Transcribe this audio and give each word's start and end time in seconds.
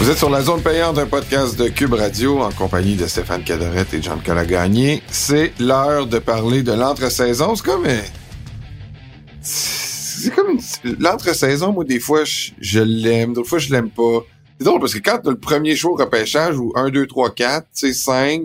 Vous 0.00 0.08
êtes 0.08 0.16
sur 0.18 0.30
la 0.30 0.40
zone 0.40 0.62
payante 0.62 0.96
d'un 0.96 1.06
podcast 1.06 1.58
de 1.58 1.68
Cube 1.68 1.92
Radio 1.92 2.40
en 2.40 2.50
compagnie 2.52 2.96
de 2.96 3.06
Stéphane 3.06 3.44
Cadorette 3.44 3.92
et 3.92 4.00
Jean-Nicolas 4.02 4.46
Gagné. 4.46 5.02
C'est 5.10 5.52
l'heure 5.60 6.06
de 6.06 6.18
parler 6.18 6.62
de 6.62 6.72
l'entre-saison. 6.72 7.54
C'est 7.54 7.64
comme... 7.64 7.84
euh, 7.86 8.00
C'est 9.42 10.34
comme... 10.34 10.58
L'entre-saison, 10.98 11.72
moi, 11.72 11.84
des 11.84 12.00
fois, 12.00 12.22
je, 12.24 12.80
l'aime. 12.80 13.34
D'autres 13.34 13.48
fois, 13.48 13.58
je 13.58 13.70
l'aime 13.72 13.90
pas. 13.90 14.20
C'est 14.58 14.64
drôle 14.64 14.80
parce 14.80 14.94
que 14.94 14.98
quand 15.00 15.18
t'as 15.22 15.30
le 15.30 15.38
premier 15.38 15.76
show 15.76 15.94
repêchage 15.94 16.56
ou 16.58 16.72
1, 16.76 16.88
2, 16.90 17.06
3, 17.06 17.34
4, 17.34 17.66
tu 17.74 17.86
sais, 17.88 17.92
5, 17.92 18.42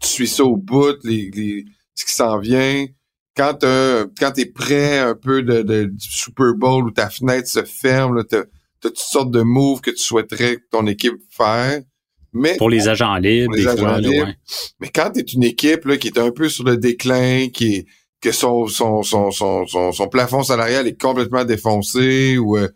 tu 0.00 0.08
suis 0.08 0.28
ça 0.28 0.44
au 0.44 0.56
bout, 0.56 0.96
les, 1.04 1.30
les, 1.34 1.64
ce 1.94 2.04
qui 2.04 2.12
s'en 2.14 2.38
vient. 2.38 2.86
Quand 3.36 3.54
t'as- 3.54 4.04
quand 4.18 4.32
t'es 4.32 4.46
prêt 4.46 4.98
un 4.98 5.14
peu 5.14 5.42
de, 5.42 5.62
de- 5.62 5.84
du 5.84 6.08
Super 6.08 6.52
Bowl 6.54 6.84
où 6.84 6.90
ta 6.90 7.08
fenêtre 7.10 7.48
se 7.48 7.62
ferme, 7.62 8.16
là, 8.16 8.24
t'as 8.28 8.42
toutes 8.80 8.98
sortes 8.98 9.30
de 9.30 9.42
moves 9.42 9.80
que 9.80 9.90
tu 9.90 9.98
souhaiterais 9.98 10.56
que 10.56 10.62
ton 10.70 10.86
équipe 10.86 11.14
faire. 11.30 11.80
Mais, 12.32 12.56
Pour 12.56 12.70
les 12.70 12.88
agents 12.88 13.16
libres, 13.16 13.46
Pour 13.46 13.56
les 13.56 13.62
des 13.62 13.68
agents 13.68 13.78
fois, 13.88 14.00
là, 14.00 14.08
libres. 14.08 14.26
ouais. 14.26 14.36
mais 14.80 14.88
quand 14.88 15.10
t'es 15.10 15.20
une 15.22 15.42
équipe 15.44 15.84
là, 15.84 15.96
qui 15.96 16.08
est 16.08 16.18
un 16.18 16.30
peu 16.30 16.48
sur 16.48 16.64
le 16.64 16.76
déclin, 16.76 17.48
qui 17.52 17.74
est 17.76 17.86
que 18.20 18.32
son 18.32 18.66
son 18.66 19.02
son 19.02 19.30
son 19.30 19.66
son, 19.66 19.92
son 19.92 20.08
plafond 20.08 20.42
salarial 20.42 20.86
est 20.86 21.00
complètement 21.00 21.44
défoncé 21.44 22.36
ou 22.38 22.56
euh, 22.58 22.68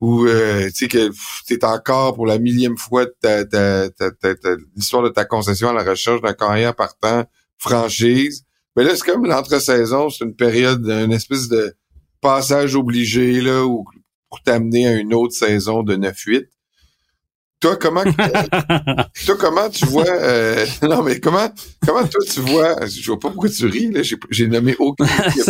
ou 0.00 0.24
euh, 0.26 0.66
tu 0.68 0.72
sais 0.74 0.88
que 0.88 1.10
t'es 1.46 1.62
encore 1.64 2.14
pour 2.14 2.26
la 2.26 2.38
millième 2.38 2.78
fois 2.78 3.04
ta, 3.20 3.44
ta- 3.44 3.90
ta- 3.90 4.10
l'histoire 4.74 5.02
de 5.02 5.10
ta 5.10 5.24
concession 5.26 5.68
à 5.68 5.72
la 5.74 5.84
recherche 5.84 6.22
d'un 6.22 6.32
carrière 6.32 6.74
partant 6.74 7.24
franchise. 7.58 8.44
Mais 8.76 8.84
là, 8.84 8.96
c'est 8.96 9.04
comme 9.04 9.26
l'entre-saison, 9.26 10.08
c'est 10.10 10.24
une 10.24 10.34
période, 10.34 10.86
une 10.88 11.12
espèce 11.12 11.48
de 11.48 11.74
passage 12.22 12.74
obligé 12.74 13.40
là 13.40 13.64
où, 13.66 13.84
pour 14.30 14.42
t'amener 14.42 14.86
à 14.86 14.94
une 14.94 15.12
autre 15.12 15.34
saison 15.34 15.82
de 15.82 15.96
9-8. 15.96 16.46
Toi, 17.60 17.76
comment 17.76 18.02
toi, 19.26 19.36
comment 19.38 19.68
tu 19.68 19.84
vois 19.84 20.06
euh, 20.08 20.64
non 20.82 21.02
mais 21.02 21.20
comment 21.20 21.50
comment 21.86 22.06
toi 22.06 22.20
tu 22.32 22.40
vois 22.40 22.86
je 22.86 23.04
vois 23.06 23.18
pas 23.20 23.28
pourquoi 23.28 23.50
tu 23.50 23.66
ris 23.66 23.90
là 23.90 24.00
j'ai 24.30 24.46
nommé 24.46 24.74
aucune 24.78 25.06
équipe, 25.26 25.44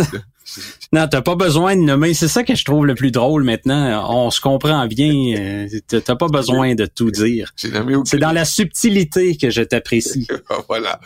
non, 0.91 1.07
t'as 1.09 1.21
pas 1.21 1.35
besoin 1.35 1.77
de 1.77 1.81
nommer. 1.81 2.13
C'est 2.13 2.27
ça 2.27 2.43
que 2.43 2.53
je 2.55 2.65
trouve 2.65 2.85
le 2.85 2.93
plus 2.95 3.11
drôle 3.11 3.45
maintenant. 3.45 4.05
On 4.13 4.29
se 4.31 4.41
comprend 4.41 4.85
bien. 4.87 5.37
euh, 5.37 5.67
T'as 5.87 6.15
pas 6.15 6.27
besoin 6.27 6.75
de 6.75 6.85
tout 6.85 7.09
dire. 7.11 7.53
j'ai 7.55 7.69
nommé 7.71 7.95
aucune 7.95 8.05
C'est 8.07 8.17
dans 8.17 8.33
la 8.33 8.43
subtilité 8.43 9.37
que 9.37 9.49
je 9.49 9.61
t'apprécie. 9.61 10.27
voilà. 10.67 10.99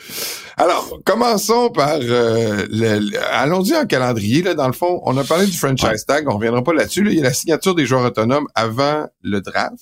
Alors, 0.58 1.00
commençons 1.06 1.70
par 1.70 2.00
euh, 2.02 2.66
le- 2.72 2.98
le- 3.12 3.20
allons-y 3.34 3.76
en 3.76 3.86
calendrier. 3.86 4.42
Là, 4.42 4.56
dans 4.56 4.66
le 4.68 4.74
fond, 4.74 5.00
on 5.06 5.16
a 5.18 5.24
parlé 5.24 5.46
du 5.46 5.56
franchise 5.58 6.06
tag, 6.08 6.28
on 6.28 6.38
reviendra 6.38 6.64
pas 6.64 6.74
là-dessus. 6.74 7.04
là. 7.04 7.12
Il 7.12 7.18
y 7.18 7.20
a 7.20 7.24
la 7.26 7.34
signature 7.34 7.76
des 7.76 7.86
joueurs 7.86 8.06
autonomes 8.06 8.48
avant 8.56 9.06
le 9.22 9.42
draft. 9.42 9.78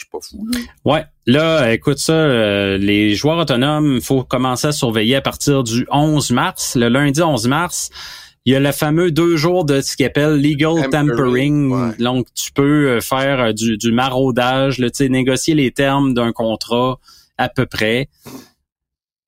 Je 0.00 0.06
suis 0.06 0.10
pas 0.10 0.20
fou, 0.22 0.48
là. 0.50 0.58
Ouais, 0.86 1.04
là, 1.26 1.74
écoute 1.74 1.98
ça, 1.98 2.14
euh, 2.14 2.78
les 2.78 3.14
joueurs 3.14 3.36
autonomes, 3.36 3.96
il 3.96 4.00
faut 4.00 4.24
commencer 4.24 4.68
à 4.68 4.72
surveiller 4.72 5.16
à 5.16 5.20
partir 5.20 5.62
du 5.62 5.86
11 5.90 6.30
mars. 6.30 6.74
Le 6.74 6.88
lundi 6.88 7.20
11 7.20 7.46
mars, 7.48 7.90
il 8.46 8.54
y 8.54 8.56
a 8.56 8.60
le 8.60 8.72
fameux 8.72 9.10
deux 9.10 9.36
jours 9.36 9.66
de 9.66 9.82
ce 9.82 9.96
qu'ils 9.96 10.06
appelle 10.06 10.40
legal 10.40 10.88
Tampering, 10.90 11.70
ouais. 11.70 11.96
Donc, 11.98 12.28
tu 12.32 12.50
peux 12.50 12.88
euh, 12.88 13.00
faire 13.02 13.40
euh, 13.40 13.52
du, 13.52 13.76
du 13.76 13.92
maraudage, 13.92 14.78
là, 14.78 14.88
négocier 15.00 15.54
les 15.54 15.70
termes 15.70 16.14
d'un 16.14 16.32
contrat 16.32 16.98
à 17.36 17.50
peu 17.50 17.66
près. 17.66 18.08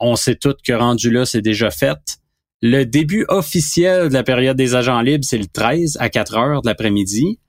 On 0.00 0.16
sait 0.16 0.36
tous 0.36 0.54
que 0.66 0.72
rendu 0.72 1.10
là, 1.10 1.26
c'est 1.26 1.42
déjà 1.42 1.70
fait. 1.70 2.18
Le 2.62 2.84
début 2.84 3.26
officiel 3.28 4.08
de 4.08 4.14
la 4.14 4.22
période 4.22 4.56
des 4.56 4.74
agents 4.74 5.02
libres, 5.02 5.24
c'est 5.24 5.36
le 5.36 5.46
13 5.46 5.98
à 6.00 6.08
4 6.08 6.34
heures 6.38 6.62
de 6.62 6.68
l'après-midi. 6.68 7.40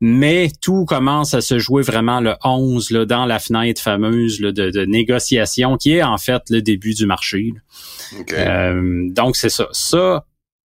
Mais 0.00 0.50
tout 0.60 0.84
commence 0.84 1.34
à 1.34 1.40
se 1.40 1.58
jouer 1.58 1.82
vraiment 1.82 2.20
le 2.20 2.34
11 2.44 2.90
là, 2.90 3.06
dans 3.06 3.24
la 3.26 3.38
fenêtre 3.38 3.80
fameuse 3.80 4.40
là, 4.40 4.52
de, 4.52 4.70
de 4.70 4.84
négociation 4.84 5.76
qui 5.76 5.92
est 5.92 6.02
en 6.02 6.18
fait 6.18 6.42
le 6.50 6.60
début 6.62 6.94
du 6.94 7.06
marché. 7.06 7.52
là. 7.54 8.18
OK. 8.20 8.32
Euh, 8.32 9.08
donc 9.10 9.36
c'est 9.36 9.48
ça. 9.50 9.68
Ça 9.72 10.24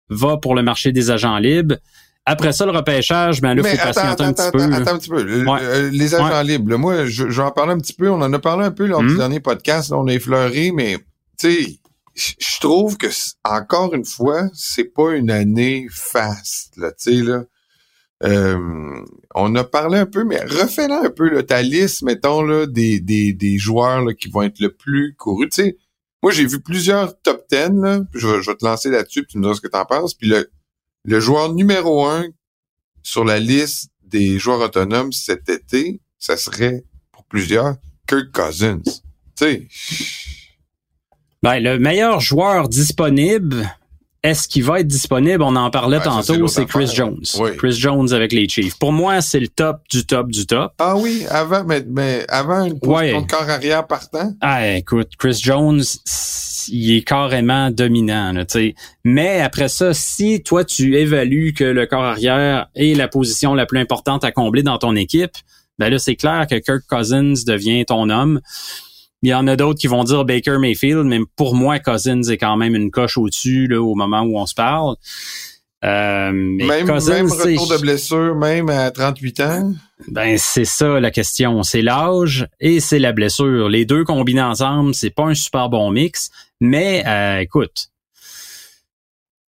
va 0.10 0.38
pour 0.38 0.54
le 0.56 0.62
marché 0.62 0.92
des 0.92 1.10
agents 1.10 1.38
libres. 1.38 1.78
Après 2.26 2.54
ça, 2.54 2.66
le 2.66 2.72
repêchage, 2.72 3.42
ben 3.42 3.54
là, 3.56 3.62
il 3.64 3.78
faut 3.78 3.82
attends, 3.82 3.86
patienter 4.02 4.12
attends, 4.12 4.24
un 4.26 4.34
petit 4.34 4.42
attends, 4.42 4.52
peu. 4.70 4.74
attends 4.76 4.92
un 4.94 4.98
petit 5.00 5.10
peu. 5.10 5.24
Le- 5.24 5.50
Ouais. 5.50 5.60
euh, 5.62 5.90
les 5.90 6.16
agents 6.16 6.42
libres, 6.42 6.78
moi, 6.78 7.06
je, 7.06 7.30
je 7.30 7.42
vais 7.42 7.48
en 7.48 7.52
parler 7.52 7.74
un 7.74 7.80
petit 7.80 7.94
peu. 7.94 8.10
On 8.10 8.22
en 8.22 8.32
a 8.32 8.40
parlé 8.40 8.66
un 8.66 8.72
peu 8.72 8.86
lors 8.86 9.02
du 9.02 9.10
Mhm. 9.10 9.18
dernier 9.18 9.40
podcast. 9.40 9.90
là, 9.90 9.98
on 9.98 10.08
a 10.08 10.14
effleuré, 10.14 10.72
mais 10.72 10.98
tu 11.40 11.52
sais, 11.52 11.80
je 12.16 12.60
trouve 12.62 12.98
que 12.98 13.08
encore 13.44 13.94
une 13.94 14.06
fois, 14.06 14.44
c'est 14.54 14.94
pas 14.94 15.14
une 15.16 15.32
année 15.32 15.88
fast, 15.92 16.78
là, 16.78 16.92
tu 16.92 17.18
sais 17.18 17.24
là. 17.24 17.44
Euh, 18.24 19.04
on 19.36 19.54
a 19.56 19.64
parlé 19.64 19.98
un 19.98 20.06
peu, 20.06 20.24
mais 20.24 20.40
refais-la 20.44 21.02
un 21.02 21.10
peu 21.10 21.30
là, 21.30 21.44
ta 21.44 21.62
liste, 21.62 22.04
mettons 22.04 22.42
là, 22.42 22.66
des, 22.68 23.00
des, 23.00 23.34
des 23.34 23.58
joueurs 23.58 24.02
là, 24.06 24.14
qui 24.14 24.30
vont 24.30 24.44
être 24.44 24.60
le 24.60 24.72
plus 24.72 25.14
courus. 25.16 25.50
Tu 25.52 25.64
sais, 25.64 25.78
moi 26.22 26.32
j'ai 26.32 26.46
vu 26.46 26.62
plusieurs 26.62 27.20
top 27.22 27.44
10, 27.52 27.58
là, 27.82 28.00
je, 28.14 28.28
vais- 28.28 28.56
te 28.56 28.64
lancer 28.66 28.90
là-dessus, 28.90 29.24
puis 29.24 29.32
tu 29.34 29.38
me 29.40 29.44
diras 29.44 29.56
ce 29.56 29.62
que 29.62 29.68
t'en 29.68 29.84
penses. 29.86 30.14
Puis 30.14 30.28
le, 30.30 30.50
le 31.04 31.20
joueur 31.20 31.52
numéro 31.54 32.06
un 32.06 32.28
sur 33.02 33.26
la 33.26 33.40
liste 33.40 33.90
des 34.04 34.40
joueurs 34.40 34.62
autonomes 34.62 35.12
cet 35.12 35.50
été, 35.50 36.00
ça 36.18 36.38
serait 36.38 36.86
pour 37.12 37.26
plusieurs 37.26 37.76
Kirk 38.08 38.32
Cousins. 38.32 38.80
Tu 38.86 38.92
sais, 39.36 39.68
Ben, 41.42 41.60
le 41.60 41.78
meilleur 41.78 42.22
joueur 42.22 42.70
disponible, 42.70 43.70
est-ce 44.24 44.48
qu'il 44.48 44.64
va 44.64 44.80
être 44.80 44.88
disponible? 44.88 45.44
On 45.44 45.56
en 45.56 45.70
parlait 45.70 46.00
tantôt, 46.00 46.48
c'est 46.48 46.66
Chris 46.66 46.86
affaire. 46.86 46.96
Jones. 46.96 47.22
Oui. 47.40 47.58
Chris 47.58 47.74
Jones 47.74 48.14
avec 48.14 48.32
les 48.32 48.48
Chiefs. 48.48 48.80
Pour 48.80 48.94
moi, 48.94 49.22
c'est 49.22 49.40
le 49.42 49.50
top 49.50 49.82
du 49.92 50.06
top 50.06 50.32
du 50.32 50.46
top. 50.46 50.72
ah 50.80 50.96
oui, 50.96 51.26
avant, 51.30 51.64
mais, 51.66 51.84
mais 51.88 52.26
avant 52.30 52.64
une 52.64 52.80
position 52.80 52.94
Ouais. 53.18 53.22
de 53.22 53.28
corps 53.28 53.50
arrière 53.50 53.86
partant. 53.86 54.34
Ah, 54.42 54.68
écoute, 54.76 55.10
Chris 55.20 55.40
Jones, 55.44 55.84
il 56.70 56.96
est 56.98 57.02
carrément 57.02 57.70
dominant, 57.70 58.32
là. 58.32 58.46
Mais 59.04 59.42
après 59.42 59.68
ça, 59.68 59.94
si 59.94 60.42
toi, 60.42 60.64
tu 60.64 60.96
évalues 60.98 61.54
que 61.54 61.66
le 61.66 61.86
corps 61.86 62.04
arrière 62.06 62.68
est 62.76 62.96
la 62.98 63.08
position 63.10 63.54
la 63.54 63.66
plus 63.66 63.80
importante 63.80 64.24
à 64.24 64.32
combler 64.32 64.64
dans 64.64 64.78
ton 64.78 64.96
équipe, 64.96 65.34
ben 65.80 65.90
là, 65.90 66.00
c'est 66.00 66.16
clair 66.16 66.46
que 66.50 66.56
Kirk 66.56 66.84
Cousins 66.88 67.34
devient 67.46 67.84
ton 67.86 68.10
homme. 68.10 68.40
Il 69.24 69.30
y 69.30 69.34
en 69.34 69.48
a 69.48 69.56
d'autres 69.56 69.80
qui 69.80 69.88
vont 69.88 70.04
dire 70.04 70.26
Baker 70.26 70.58
Mayfield, 70.60 71.06
mais 71.06 71.20
pour 71.38 71.56
moi, 71.56 71.80
Cousins 71.80 72.24
est 72.24 72.38
quand 72.38 72.58
même 72.58 72.76
une 72.76 72.92
coche 72.92 73.18
au-dessus 73.18 73.68
là, 73.68 73.82
au 73.82 73.96
moment 73.96 74.22
où 74.22 74.38
on 74.38 74.46
se 74.46 74.54
parle. 74.54 74.96
Euh, 75.86 76.32
mais 76.34 76.66
Même, 76.66 76.88
Cousins, 76.88 77.14
même 77.14 77.32
retour 77.32 77.68
de 77.70 77.78
blessure, 77.78 78.36
même 78.36 78.70
à 78.70 78.92
38 78.92 79.40
ans? 79.40 79.74
ben 80.10 80.38
c'est 80.38 80.66
ça 80.66 81.00
la 81.00 81.12
question, 81.12 81.64
c'est 81.64 81.82
l'âge 81.82 82.48
et 82.60 82.82
c'est 82.82 83.00
la 83.00 83.14
blessure. 83.14 83.70
Les 83.70 83.86
deux 83.86 84.04
combinés 84.04 84.42
ensemble, 84.42 84.94
c'est 84.94 85.10
pas 85.10 85.24
un 85.24 85.34
super 85.34 85.70
bon 85.70 85.90
mix, 85.92 86.30
mais 86.60 87.04
euh, 87.08 87.40
écoute, 87.40 87.90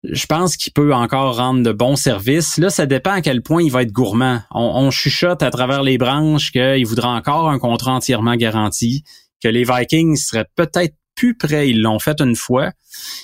je 0.03 0.25
pense 0.27 0.55
qu'il 0.55 0.73
peut 0.73 0.93
encore 0.93 1.37
rendre 1.37 1.63
de 1.63 1.71
bons 1.71 1.95
services. 1.95 2.57
Là, 2.57 2.69
ça 2.69 2.85
dépend 2.85 3.13
à 3.13 3.21
quel 3.21 3.41
point 3.41 3.63
il 3.63 3.71
va 3.71 3.81
être 3.81 3.91
gourmand. 3.91 4.41
On, 4.51 4.61
on 4.61 4.91
chuchote 4.91 5.41
à 5.41 5.49
travers 5.49 5.81
les 5.81 5.97
branches 5.97 6.51
qu'il 6.51 6.85
voudra 6.85 7.09
encore 7.09 7.49
un 7.49 7.57
contrat 7.57 7.93
entièrement 7.93 8.35
garanti, 8.35 9.03
que 9.43 9.49
les 9.49 9.63
Vikings 9.63 10.15
seraient 10.15 10.47
peut-être 10.55 10.95
plus 11.15 11.35
prêts, 11.35 11.69
ils 11.69 11.81
l'ont 11.81 11.99
fait 11.99 12.19
une 12.21 12.35
fois, 12.35 12.71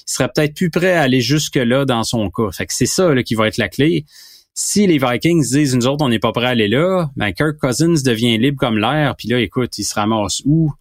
ils 0.08 0.12
seraient 0.12 0.30
peut-être 0.34 0.54
plus 0.54 0.70
prêts 0.70 0.94
à 0.94 1.02
aller 1.02 1.22
jusque-là 1.22 1.86
dans 1.86 2.04
son 2.04 2.30
cas. 2.30 2.52
Fait 2.52 2.66
que 2.66 2.74
c'est 2.74 2.86
ça 2.86 3.14
là, 3.14 3.24
qui 3.24 3.36
va 3.36 3.48
être 3.48 3.58
la 3.58 3.70
clé 3.70 4.06
si 4.60 4.86
les 4.88 4.98
Vikings 4.98 5.52
disent 5.52 5.74
nous 5.74 5.88
autres 5.88 6.04
on 6.04 6.10
n'est 6.10 6.20
pas 6.20 6.34
prêts 6.34 6.48
à 6.48 6.50
aller 6.50 6.68
là, 6.68 7.10
ben 7.16 7.32
Kirk 7.32 7.58
Cousins 7.58 8.04
devient 8.04 8.38
libre 8.38 8.58
comme 8.58 8.78
l'air, 8.78 9.16
puis 9.16 9.30
là 9.30 9.40
écoute, 9.40 9.78
il 9.78 9.86
se 9.86 9.96
ramasse 9.96 10.42
où? 10.46 10.74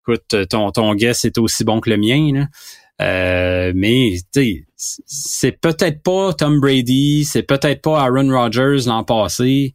Écoute, 0.00 0.48
ton 0.48 0.72
ton 0.72 0.94
guess 0.94 1.26
est 1.26 1.36
aussi 1.36 1.62
bon 1.62 1.80
que 1.80 1.90
le 1.90 1.98
mien 1.98 2.32
là. 2.32 2.46
Euh, 3.02 3.72
mais 3.74 4.16
c'est 4.76 5.52
peut-être 5.52 6.02
pas 6.02 6.32
Tom 6.32 6.58
Brady, 6.58 7.26
c'est 7.26 7.42
peut-être 7.42 7.82
pas 7.82 8.02
Aaron 8.02 8.30
Rodgers 8.30 8.86
l'an 8.86 9.04
passé, 9.04 9.74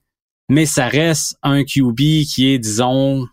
mais 0.50 0.66
ça 0.66 0.88
reste 0.88 1.36
un 1.44 1.64
QB 1.64 2.26
qui 2.28 2.54
est 2.54 2.60
disons 2.60 3.28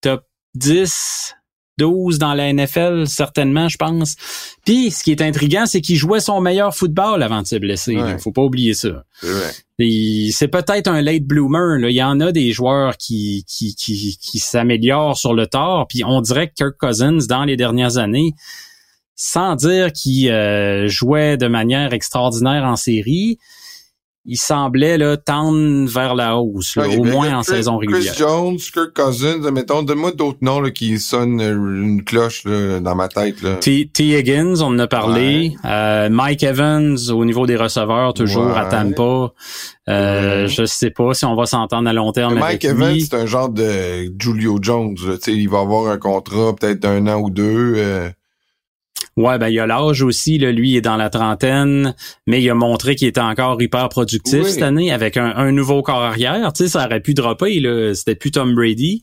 top 0.00 0.24
10 0.54 1.34
12 1.78 2.18
dans 2.18 2.34
la 2.34 2.52
NFL, 2.52 3.06
certainement, 3.06 3.68
je 3.68 3.76
pense. 3.76 4.16
Puis, 4.64 4.90
ce 4.90 5.02
qui 5.02 5.10
est 5.10 5.22
intriguant, 5.22 5.64
c'est 5.66 5.80
qu'il 5.80 5.96
jouait 5.96 6.20
son 6.20 6.40
meilleur 6.40 6.74
football 6.74 7.22
avant 7.22 7.42
de 7.42 7.46
se 7.46 7.56
blesser. 7.56 7.96
Ouais. 7.96 8.12
Il 8.12 8.18
faut 8.18 8.32
pas 8.32 8.42
oublier 8.42 8.74
ça. 8.74 9.04
C'est 9.22 10.48
peut-être 10.48 10.88
un 10.88 11.00
late 11.00 11.24
bloomer. 11.24 11.78
Là. 11.78 11.88
Il 11.88 11.96
y 11.96 12.02
en 12.02 12.20
a 12.20 12.30
des 12.30 12.52
joueurs 12.52 12.96
qui, 12.96 13.44
qui, 13.48 13.74
qui, 13.74 14.18
qui 14.20 14.38
s'améliorent 14.38 15.18
sur 15.18 15.34
le 15.34 15.46
tard. 15.46 15.86
Puis 15.88 16.04
on 16.04 16.20
dirait 16.20 16.48
que 16.48 16.54
Kirk 16.54 16.76
Cousins, 16.78 17.26
dans 17.28 17.44
les 17.44 17.56
dernières 17.56 17.96
années, 17.96 18.34
sans 19.16 19.56
dire 19.56 19.92
qu'il 19.92 20.30
euh, 20.30 20.88
jouait 20.88 21.36
de 21.36 21.46
manière 21.46 21.92
extraordinaire 21.92 22.64
en 22.64 22.76
série, 22.76 23.38
il 24.24 24.36
semblait 24.36 24.98
là, 24.98 25.16
tendre 25.16 25.88
vers 25.90 26.14
la 26.14 26.36
hausse, 26.36 26.76
là, 26.76 26.88
au 26.88 27.02
moins 27.02 27.30
là, 27.30 27.38
en 27.38 27.42
Chris- 27.42 27.54
saison 27.56 27.76
régulière. 27.78 28.12
Chris 28.12 28.18
Jones, 28.20 28.56
Kirk 28.56 28.92
Cousins, 28.94 29.50
mettons, 29.50 29.82
donne-moi 29.82 30.12
d'autres 30.12 30.38
noms 30.42 30.60
là, 30.60 30.70
qui 30.70 30.98
sonnent 31.00 31.40
une 31.40 32.04
cloche 32.04 32.44
là, 32.44 32.78
dans 32.78 32.94
ma 32.94 33.08
tête. 33.08 33.42
Là. 33.42 33.56
T. 33.56 33.90
T. 33.92 34.16
Higgins, 34.18 34.54
on 34.60 34.66
en 34.66 34.78
a 34.78 34.86
parlé. 34.86 35.54
Euh, 35.64 36.08
Mike 36.08 36.44
Evans, 36.44 36.96
au 37.10 37.24
niveau 37.24 37.46
des 37.46 37.56
receveurs, 37.56 38.14
toujours 38.14 38.46
Ouais. 38.46 38.56
à 38.58 38.66
Tampa. 38.66 39.32
Euh, 39.88 40.42
Ouais. 40.42 40.48
Je 40.48 40.64
sais 40.64 40.90
pas 40.90 41.12
si 41.14 41.24
on 41.24 41.34
va 41.34 41.46
s'entendre 41.46 41.88
à 41.88 41.92
long 41.92 42.12
terme 42.12 42.34
Mike 42.34 42.64
avec 42.64 42.64
Evans, 42.64 42.96
c'est 43.00 43.14
un 43.16 43.26
genre 43.26 43.48
de 43.48 44.12
Julio 44.20 44.58
Jones. 44.62 44.94
Là, 45.06 45.14
tu 45.16 45.32
sais, 45.32 45.32
il 45.36 45.48
va 45.48 45.58
avoir 45.60 45.90
un 45.90 45.98
contrat 45.98 46.54
peut-être 46.54 46.78
d'un 46.80 47.06
an 47.08 47.20
ou 47.20 47.30
deux. 47.30 47.74
euh, 47.76 48.08
Ouais, 49.16 49.38
ben 49.38 49.48
il 49.48 49.58
a 49.60 49.66
l'âge 49.66 50.02
aussi. 50.02 50.38
Là, 50.38 50.52
lui, 50.52 50.70
il 50.70 50.76
est 50.76 50.80
dans 50.80 50.96
la 50.96 51.10
trentaine, 51.10 51.94
mais 52.26 52.42
il 52.42 52.48
a 52.48 52.54
montré 52.54 52.94
qu'il 52.96 53.08
était 53.08 53.20
encore 53.20 53.60
hyper 53.60 53.88
productif 53.88 54.42
Oui. 54.44 54.50
cette 54.50 54.62
année 54.62 54.90
avec 54.90 55.16
un, 55.16 55.34
un 55.36 55.52
nouveau 55.52 55.82
corps 55.82 56.02
arrière. 56.02 56.52
Tu 56.52 56.64
sais, 56.64 56.70
ça 56.70 56.86
aurait 56.86 57.00
pu 57.00 57.12
dropper. 57.14 57.60
Là, 57.60 57.94
c'était 57.94 58.14
plus 58.14 58.30
Tom 58.30 58.54
Brady. 58.54 59.02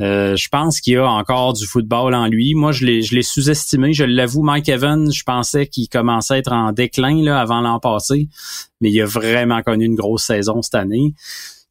Euh, 0.00 0.34
je 0.34 0.48
pense 0.48 0.80
qu'il 0.80 0.94
y 0.94 0.96
a 0.96 1.08
encore 1.08 1.52
du 1.52 1.66
football 1.66 2.14
en 2.14 2.26
lui. 2.26 2.54
Moi, 2.54 2.72
je 2.72 2.84
l'ai, 2.84 3.02
je 3.02 3.14
l'ai 3.14 3.22
sous-estimé. 3.22 3.92
Je 3.92 4.04
l'avoue, 4.04 4.42
Mike 4.42 4.68
Evans, 4.68 5.10
je 5.12 5.22
pensais 5.22 5.68
qu'il 5.68 5.88
commençait 5.88 6.34
à 6.34 6.38
être 6.38 6.52
en 6.52 6.72
déclin 6.72 7.22
là, 7.22 7.40
avant 7.40 7.60
l'an 7.60 7.78
passé, 7.78 8.28
mais 8.80 8.90
il 8.90 9.00
a 9.00 9.06
vraiment 9.06 9.62
connu 9.62 9.84
une 9.84 9.94
grosse 9.94 10.24
saison 10.24 10.62
cette 10.62 10.74
année. 10.74 11.14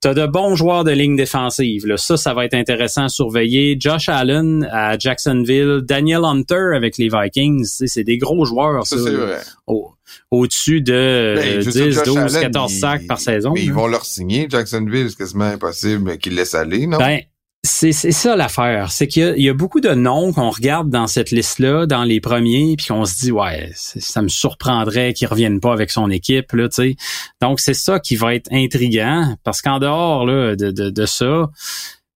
T'as 0.03 0.13
de 0.13 0.25
bons 0.27 0.55
joueurs 0.55 0.83
de 0.83 0.91
ligne 0.91 1.15
défensive. 1.15 1.87
Là. 1.87 1.95
Ça, 1.95 2.17
ça 2.17 2.33
va 2.33 2.43
être 2.43 2.55
intéressant 2.55 3.05
à 3.05 3.09
surveiller. 3.09 3.77
Josh 3.79 4.09
Allen 4.09 4.67
à 4.69 4.97
Jacksonville, 4.99 5.79
Daniel 5.83 6.25
Hunter 6.25 6.75
avec 6.75 6.97
les 6.97 7.07
Vikings. 7.07 7.65
Tu 7.77 7.87
C'est 7.87 8.03
des 8.03 8.17
gros 8.17 8.43
joueurs, 8.43 8.85
ça. 8.85 8.97
Ça, 8.97 9.09
vrai. 9.09 9.39
Au- 9.65 9.91
Au-dessus 10.29 10.81
de 10.81 10.91
Ben, 10.91 10.99
euh, 11.47 11.61
je 11.61 11.65
veux 11.65 11.71
dire, 11.71 11.87
10, 11.87 11.93
Josh 11.95 12.03
12, 12.05 12.17
Allen, 12.17 12.41
14 12.51 12.73
il- 12.73 12.79
sacs 12.79 13.07
par 13.07 13.19
saison. 13.19 13.51
Mais 13.53 13.63
ils 13.63 13.71
vont 13.73 13.87
leur 13.87 14.03
signer 14.03 14.45
Jacksonville. 14.49 15.09
C'est 15.09 15.17
quasiment 15.17 15.45
impossible 15.45 16.17
qu'ils 16.17 16.35
laissent 16.35 16.53
aller, 16.55 16.85
non? 16.85 16.97
Ben, 16.97 17.21
c'est 17.65 17.93
c'est 17.93 18.11
ça 18.11 18.35
l'affaire. 18.35 18.91
C'est 18.91 19.07
qu'il 19.07 19.35
y 19.41 19.49
a- 19.49 19.53
beaucoup 19.53 19.79
de 19.79 19.91
noms 19.91 20.33
qu'on 20.33 20.49
regarde 20.49 20.89
dans 20.89 21.07
cette 21.07 21.31
liste-là, 21.31 21.85
dans 21.85 22.03
les 22.03 22.19
premiers, 22.19 22.75
puis 22.75 22.87
qu'on 22.87 23.05
se 23.05 23.15
dit, 23.19 23.31
ouais, 23.31 23.71
ça 23.73 24.21
me 24.21 24.27
surprendrait 24.27 25.13
qu'ils 25.13 25.27
reviennent 25.29 25.61
pas 25.61 25.71
avec 25.71 25.89
son 25.89 26.09
équipe, 26.11 26.51
là, 26.51 26.67
tu. 26.67 26.95
Donc, 27.41 27.59
c'est 27.61 27.73
ça 27.73 27.99
qui 27.99 28.15
va 28.17 28.35
être 28.35 28.51
intriguant, 28.51 29.35
parce 29.43 29.61
qu'en 29.61 29.79
dehors 29.79 30.25
là, 30.25 30.55
de, 30.57 30.71
de, 30.71 30.89
de 30.89 31.05
ça, 31.05 31.49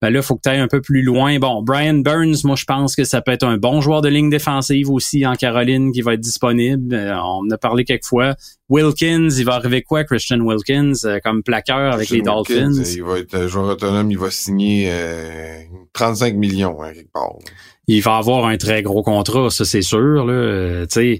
ben 0.01 0.11
là, 0.11 0.21
faut 0.21 0.35
que 0.35 0.41
tu 0.44 0.49
ailles 0.49 0.59
un 0.59 0.67
peu 0.67 0.79
plus 0.79 1.01
loin. 1.01 1.39
Bon, 1.39 1.63
Brian 1.63 1.95
Burns, 1.95 2.44
moi, 2.44 2.55
je 2.55 2.65
pense 2.65 2.95
que 2.95 3.03
ça 3.03 3.21
peut 3.21 3.31
être 3.31 3.44
un 3.44 3.57
bon 3.57 3.81
joueur 3.81 4.01
de 4.01 4.09
ligne 4.09 4.29
défensive 4.29 4.91
aussi 4.91 5.25
en 5.25 5.33
Caroline 5.33 5.91
qui 5.91 6.01
va 6.01 6.13
être 6.13 6.21
disponible. 6.21 6.94
Euh, 6.94 7.15
on 7.15 7.45
en 7.45 7.49
a 7.49 7.57
parlé 7.57 7.83
quelques 7.83 8.05
fois. 8.05 8.35
Wilkins, 8.69 9.29
il 9.38 9.45
va 9.45 9.55
arriver 9.55 9.81
quoi, 9.81 10.03
Christian 10.03 10.39
Wilkins, 10.41 10.94
euh, 11.05 11.19
comme 11.23 11.41
plaqueur 11.41 11.94
avec 11.94 12.09
les 12.09 12.17
Wilkins, 12.17 12.33
Dolphins? 12.35 12.83
Il 12.95 13.03
va 13.03 13.17
être 13.19 13.33
un 13.35 13.47
joueur 13.47 13.69
autonome. 13.69 14.11
Il 14.11 14.19
va 14.19 14.29
signer 14.29 14.89
euh, 14.91 15.61
35 15.94 16.35
millions, 16.35 16.81
hein, 16.83 16.91
quelque 16.94 17.11
part. 17.11 17.33
il 17.88 18.01
va 18.01 18.17
avoir 18.17 18.45
un 18.45 18.57
très 18.57 18.83
gros 18.83 19.01
contrat, 19.01 19.49
ça 19.49 19.65
c'est 19.65 19.81
sûr. 19.81 20.25
Là, 20.25 20.33
euh, 20.33 20.85
tu 20.85 21.19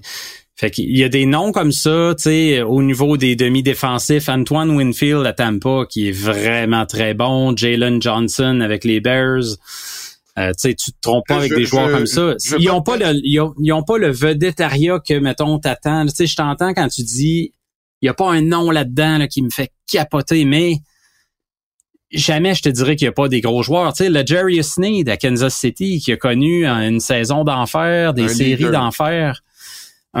Fait 0.60 0.72
qu'il 0.72 0.96
y 0.98 1.04
a 1.04 1.08
des 1.08 1.24
noms 1.24 1.52
comme 1.52 1.70
ça, 1.70 2.14
tu 2.16 2.24
sais, 2.24 2.62
au 2.62 2.82
niveau 2.82 3.16
des 3.16 3.36
demi-défensifs, 3.36 4.28
Antoine 4.28 4.70
Winfield 4.76 5.24
à 5.24 5.32
Tampa, 5.32 5.84
qui 5.88 6.08
est 6.08 6.12
vraiment 6.12 6.84
très 6.84 7.14
bon, 7.14 7.56
Jalen 7.56 8.02
Johnson 8.02 8.60
avec 8.60 8.82
les 8.84 9.00
Bears. 9.00 9.44
Euh, 10.36 10.48
tu 10.50 10.54
sais, 10.70 10.74
tu 10.74 10.90
te 10.92 10.96
trompes 11.00 11.26
pas 11.28 11.36
avec 11.36 11.50
Je- 11.52 11.56
des 11.56 11.64
joueurs 11.64 11.88
je- 11.88 11.94
comme 11.94 12.06
ça. 12.06 12.34
Ils 12.58 12.66
veux 12.66 12.72
ont 12.72 12.82
pas- 12.82 12.98
pas 12.98 13.12
le, 13.12 13.20
ils 13.22 13.40
ont, 13.40 13.54
ils 13.62 13.72
ont 13.72 13.82
pas 13.84 13.98
le 13.98 14.10
vedettariat 14.10 14.98
que, 14.98 15.14
mettons, 15.14 15.58
t'attends. 15.60 16.06
Tu 16.06 16.14
sais, 16.14 16.26
je 16.26 16.34
t'entends 16.36 16.74
quand 16.74 16.88
tu 16.88 17.02
dis, 17.02 17.52
il 18.02 18.06
y 18.06 18.08
a 18.08 18.14
pas 18.14 18.30
un 18.30 18.42
nom 18.42 18.70
là-dedans 18.72 19.18
là, 19.18 19.28
qui 19.28 19.42
me 19.42 19.50
fait 19.50 19.70
capoter, 19.90 20.44
mais 20.44 20.74
jamais 22.10 22.54
je 22.54 22.62
te 22.62 22.68
dirais 22.68 22.96
qu'il 22.96 23.06
n'y 23.06 23.10
a 23.10 23.12
pas 23.12 23.28
des 23.28 23.40
gros 23.40 23.62
joueurs. 23.62 23.92
Tu 23.92 24.04
sais, 24.04 24.10
le 24.10 24.24
Jerry 24.24 24.62
Sneed 24.64 25.08
à 25.08 25.16
Kansas 25.16 25.54
City 25.56 26.00
qui 26.00 26.12
a 26.12 26.16
connu 26.16 26.66
une 26.66 27.00
saison 27.00 27.44
d'enfer, 27.44 28.14
des 28.14 28.24
Un 28.24 28.28
séries 28.28 28.70
d'enfer. 28.70 29.42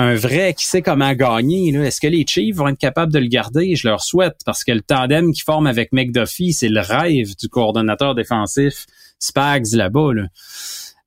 Un 0.00 0.14
vrai 0.14 0.54
qui 0.54 0.64
sait 0.64 0.80
comment 0.80 1.12
gagner. 1.12 1.74
Est-ce 1.74 2.00
que 2.00 2.06
les 2.06 2.24
Chiefs 2.24 2.54
vont 2.54 2.68
être 2.68 2.78
capables 2.78 3.12
de 3.12 3.18
le 3.18 3.26
garder? 3.26 3.74
Je 3.74 3.88
leur 3.88 4.00
souhaite 4.00 4.36
parce 4.46 4.62
que 4.62 4.70
le 4.70 4.80
tandem 4.80 5.32
qu'ils 5.32 5.42
forment 5.42 5.66
avec 5.66 5.92
McDuffie, 5.92 6.52
c'est 6.52 6.68
le 6.68 6.78
rêve 6.78 7.34
du 7.36 7.48
coordonnateur 7.48 8.14
défensif 8.14 8.86
Spags 9.18 9.72
là-bas. 9.72 10.14
Là. 10.14 10.22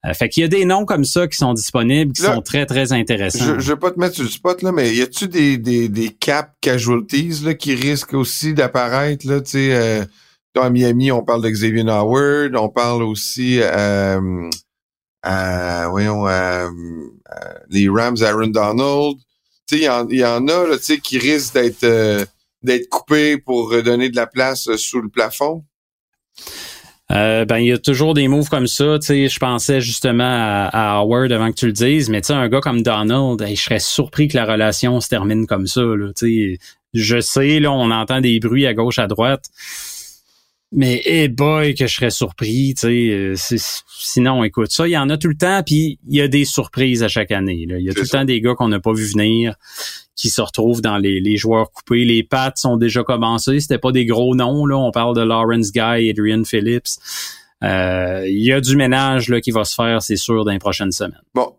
Euh, 0.06 0.14
fait 0.14 0.28
qu'il 0.28 0.42
y 0.42 0.44
a 0.44 0.50
des 0.50 0.66
noms 0.66 0.84
comme 0.84 1.06
ça 1.06 1.26
qui 1.30 1.38
sont 1.38 1.54
disponibles, 1.54 2.12
qui 2.12 2.24
Là, 2.24 2.36
sont 2.36 2.42
très, 2.42 2.66
très 2.66 2.92
intéressants. 2.92 3.56
Je, 3.56 3.60
je 3.60 3.72
vais 3.72 3.80
pas 3.80 3.92
te 3.92 4.00
mettre 4.00 4.16
sur 4.16 4.26
le 4.26 4.30
spot, 4.30 4.62
là, 4.62 4.74
mais 4.74 4.94
y 4.94 5.02
a-tu 5.02 5.30
des, 5.30 5.58
des, 5.58 5.88
des 5.88 6.10
cap 6.10 6.52
casualties 6.60 7.44
là, 7.46 7.54
qui 7.54 7.76
risquent 7.76 8.16
aussi 8.16 8.54
d'apparaître? 8.54 9.26
Là, 9.26 9.40
tu 9.40 9.52
sais, 9.52 9.74
euh, 9.74 10.04
dans 10.54 10.70
Miami, 10.70 11.14
on 11.14 11.24
parle 11.24 11.44
de 11.44 11.50
Xavier 11.50 11.88
Howard, 11.88 12.58
on 12.58 12.68
parle 12.68 13.04
aussi 13.04 13.60
euh, 13.62 14.50
à, 15.24 15.88
voyons, 15.90 16.26
à, 16.26 16.66
à 17.30 17.54
les 17.70 17.88
Rams, 17.90 18.18
Aaron 18.22 18.48
Donald. 18.48 19.18
Tu 19.68 19.78
sais, 19.78 19.82
il 19.82 19.86
y, 19.86 19.90
en- 19.90 20.10
y 20.10 20.26
en 20.26 20.48
a 20.48 20.68
là, 20.68 20.78
tu 20.78 20.84
sais, 20.84 20.98
qui 21.00 21.18
risquent 21.18 21.54
d'être 21.54 21.84
euh, 21.84 22.26
d'être 22.64 22.90
coupés 22.90 23.38
pour 23.38 23.82
donner 23.84 24.10
de 24.10 24.16
la 24.16 24.28
place 24.28 24.68
euh, 24.68 24.78
sous 24.78 25.02
le 25.02 25.10
plafond. 25.10 25.64
Euh, 27.12 27.44
ben, 27.44 27.58
il 27.58 27.68
y 27.68 27.72
a 27.74 27.78
toujours 27.78 28.14
des 28.14 28.28
moves 28.30 28.48
comme 28.50 28.68
ça. 28.68 28.98
Tu 29.00 29.08
sais, 29.08 29.28
je 29.28 29.40
pensais 29.40 29.82
justement 29.82 30.24
à, 30.72 30.98
Howard 31.00 31.32
avant 31.32 31.50
que 31.52 31.58
tu 31.58 31.66
le 31.66 31.74
dises, 31.74 32.10
mais 32.10 32.22
tu 32.22 32.28
sais, 32.28 32.34
un 32.34 32.48
gars 32.48 32.62
comme 32.62 32.84
Donald, 32.84 33.46
je 33.46 33.56
serais 33.62 33.80
surpris 33.80 34.30
que 34.30 34.38
la 34.38 34.46
relation 34.46 35.02
se 35.02 35.10
termine 35.10 35.46
comme 35.46 35.68
ça. 35.68 35.82
Là, 35.82 36.14
tu 36.18 36.56
sais, 36.56 36.60
je 36.94 37.20
sais, 37.20 37.60
là, 37.60 37.72
on 37.72 37.92
entend 37.92 38.22
des 38.22 38.40
bruits 38.40 38.66
à 38.66 38.74
gauche, 38.74 38.98
à 39.00 39.08
droite. 39.08 39.46
Mais 40.74 41.02
hey 41.04 41.28
boy, 41.28 41.76
que 41.76 41.86
je 41.86 41.94
serais 41.94 42.12
surpris, 42.12 42.74
tu 42.76 42.82
sais. 42.88 43.10
euh, 43.10 43.34
c'est- 43.36 43.84
Sinon, 43.90 44.44
écoute, 44.46 44.72
ça, 44.72 44.88
il 44.88 44.92
y 44.92 44.98
en 44.98 45.10
a 45.10 45.18
tout 45.18 45.28
le 45.28 45.36
temps, 45.36 45.62
puis 45.66 46.00
il 46.08 46.16
y 46.16 46.22
a 46.22 46.28
des 46.30 46.46
surprises 46.46 47.04
à 47.04 47.08
chaque 47.10 47.32
année. 47.32 47.66
Là. 47.68 47.78
Il 47.78 47.86
y 47.86 47.90
a 47.90 47.94
tout 47.94 48.02
le 48.02 48.08
temps 48.08 48.24
des 48.26 48.40
gars 48.40 48.56
qu'on 48.56 48.70
n'a 48.70 48.80
pas 48.80 48.94
vu 48.94 49.06
venir, 49.06 49.56
qui 50.16 50.30
se 50.30 50.40
retrouvent 50.42 50.82
dans 50.82 50.98
les, 50.98 51.20
les 51.20 51.36
joueurs 51.36 51.72
coupés. 51.72 52.06
Les 52.06 52.24
pattes 52.24 52.58
sont 52.58 52.78
déjà 52.78 53.04
commencés. 53.04 53.60
C'était 53.60 53.80
pas 53.80 53.92
des 53.92 54.06
gros 54.06 54.34
noms, 54.36 54.66
là. 54.66 54.78
On 54.78 54.92
parle 54.92 55.16
de 55.16 55.22
Lawrence 55.22 55.72
Guy, 55.74 56.10
Adrian 56.10 56.44
Phillips. 56.46 56.88
Euh, 57.64 58.24
Il 58.28 58.44
y 58.44 58.52
a 58.54 58.62
du 58.62 58.76
ménage 58.76 59.30
là, 59.30 59.42
qui 59.42 59.52
va 59.52 59.66
se 59.66 59.76
faire, 59.76 60.02
c'est 60.02 60.16
sûr, 60.16 60.46
dans 60.46 60.52
les 60.52 60.60
prochaines 60.60 60.92
semaines. 60.92 61.22
Bon, 61.36 61.54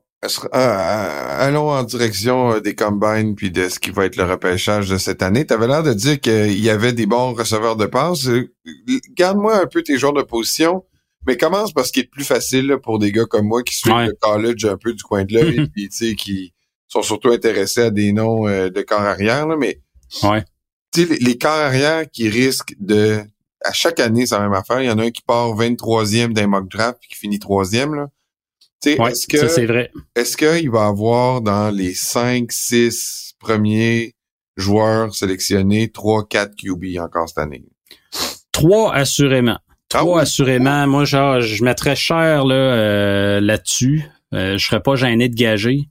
allons 0.53 1.71
en 1.71 1.83
direction 1.83 2.53
euh, 2.53 2.61
des 2.61 2.75
combines 2.75 3.35
puis 3.35 3.51
de 3.51 3.69
ce 3.69 3.79
qui 3.79 3.91
va 3.91 4.05
être 4.07 4.17
le 4.17 4.25
repêchage 4.25 4.89
de 4.89 4.97
cette 4.97 5.23
année. 5.23 5.47
Tu 5.47 5.53
avais 5.53 5.67
l'air 5.67 5.83
de 5.83 5.93
dire 5.93 6.21
qu'il 6.21 6.59
y 6.63 6.71
avait 6.71 6.93
des 6.93 7.07
bons 7.07 7.35
receveurs 7.35 7.77
de 7.77 7.87
passes. 7.87 8.29
Euh, 8.29 8.51
Garde-moi 9.17 9.61
un 9.63 9.67
peu 9.67 9.83
tes 9.83 9.99
joueurs 9.99 10.13
de 10.13 10.23
position, 10.23 10.85
mais 11.27 11.37
commence 11.37 11.73
par 11.73 11.87
ce 11.87 11.93
qui 11.93 12.01
est 12.01 12.11
plus 12.11 12.25
facile 12.25 12.77
pour 12.83 12.99
des 12.99 13.13
gars 13.13 13.25
comme 13.27 13.47
moi 13.47 13.63
qui 13.63 13.77
suivent 13.77 13.93
Ouais. 13.95 14.07
le 14.07 14.17
college 14.21 14.65
un 14.65 14.77
peu 14.77 14.93
du 14.93 15.03
coin 15.03 15.25
de 15.25 15.35
l'œil 15.35 15.69
puis 15.75 15.89
tu 15.89 15.97
sais 16.09 16.15
qui 16.15 16.53
sont 16.89 17.03
surtout 17.03 17.31
intéressés 17.31 17.83
à 17.83 17.91
des 17.91 18.13
noms 18.13 18.47
euh, 18.49 18.69
de 18.71 18.83
corps 18.83 19.01
arrière. 19.01 19.47
Là, 19.47 19.57
mais 19.59 19.81
Ouais. 20.23 20.45
les, 20.97 21.07
les 21.07 21.39
corps 21.39 21.51
arrière 21.53 22.09
qui 22.11 22.29
risquent 22.29 22.75
de... 22.79 23.21
À 23.65 23.73
chaque 23.73 24.01
année, 24.01 24.27
c'est 24.27 24.35
la 24.35 24.43
même 24.43 24.53
affaire. 24.55 24.81
Il 24.83 24.87
y 24.87 24.91
en 24.91 24.99
a 24.99 25.05
un 25.05 25.11
qui 25.13 25.23
part 25.23 25.55
23e 25.57 26.33
d'un 26.33 26.49
mock 26.49 26.69
draft 26.69 26.99
puis 27.01 27.09
qui 27.11 27.17
finit 27.17 27.39
troisième. 27.39 27.95
Là. 27.95 28.09
Ouais, 28.85 29.13
est-ce 29.13 29.27
que 29.27 29.49
c'est 29.49 29.67
vrai. 29.67 29.91
est-ce 30.17 30.37
qu'il 30.37 30.71
va 30.71 30.87
avoir 30.87 31.41
dans 31.41 31.71
les 31.71 31.95
5, 31.95 32.51
6 32.51 33.35
premiers 33.39 34.15
joueurs 34.57 35.15
sélectionnés 35.15 35.91
3, 35.91 36.27
4 36.29 36.55
QB 36.57 36.99
encore 36.99 37.29
cette 37.29 37.39
année? 37.39 37.65
Trois 38.53 38.93
assurément. 38.95 39.59
Ah 39.95 39.99
Trois 39.99 40.17
oui? 40.17 40.23
assurément. 40.23 40.87
Moi, 40.87 41.05
genre, 41.05 41.41
je 41.41 41.63
mettrais 41.65 41.97
cher 41.97 42.45
là, 42.45 42.55
euh, 42.55 43.41
là-dessus. 43.41 44.05
Euh, 44.35 44.57
je 44.59 44.67
serais 44.67 44.81
pas 44.83 44.97
gêné 44.97 45.29
de 45.29 45.35
gager. 45.35 45.89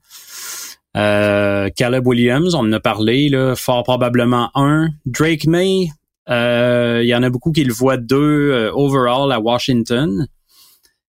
Euh, 0.96 1.70
Caleb 1.74 2.06
Williams, 2.06 2.54
on 2.54 2.60
en 2.60 2.72
a 2.72 2.80
parlé, 2.80 3.28
là, 3.28 3.54
fort 3.56 3.82
probablement 3.84 4.50
un. 4.54 4.88
Drake 5.06 5.46
May, 5.46 5.88
euh, 6.28 7.00
il 7.02 7.08
y 7.08 7.14
en 7.14 7.22
a 7.22 7.30
beaucoup 7.30 7.52
qui 7.52 7.64
le 7.64 7.72
voient 7.72 7.96
deux 7.96 8.50
euh, 8.52 8.70
overall 8.74 9.32
à 9.32 9.40
Washington, 9.40 10.26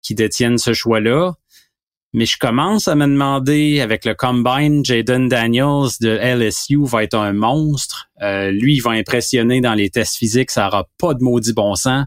qui 0.01 0.15
détiennent 0.15 0.57
ce 0.57 0.73
choix-là. 0.73 1.33
Mais 2.15 2.25
je 2.25 2.37
commence 2.37 2.87
à 2.87 2.95
me 2.95 3.07
demander, 3.07 3.81
avec 3.81 4.05
le 4.05 4.15
combine, 4.15 4.85
Jaden 4.85 5.27
Daniels 5.27 5.89
de 5.99 6.17
LSU 6.17 6.77
va 6.85 7.03
être 7.03 7.17
un 7.17 7.33
monstre. 7.33 8.09
Euh, 8.21 8.51
lui, 8.51 8.75
il 8.75 8.79
va 8.79 8.91
impressionner 8.91 9.59
dans 9.59 9.73
les 9.73 9.89
tests 9.89 10.15
physiques, 10.15 10.49
ça 10.49 10.67
aura 10.67 10.87
pas 10.97 11.13
de 11.13 11.21
maudit 11.21 11.51
bon 11.51 11.75
sens. 11.75 12.05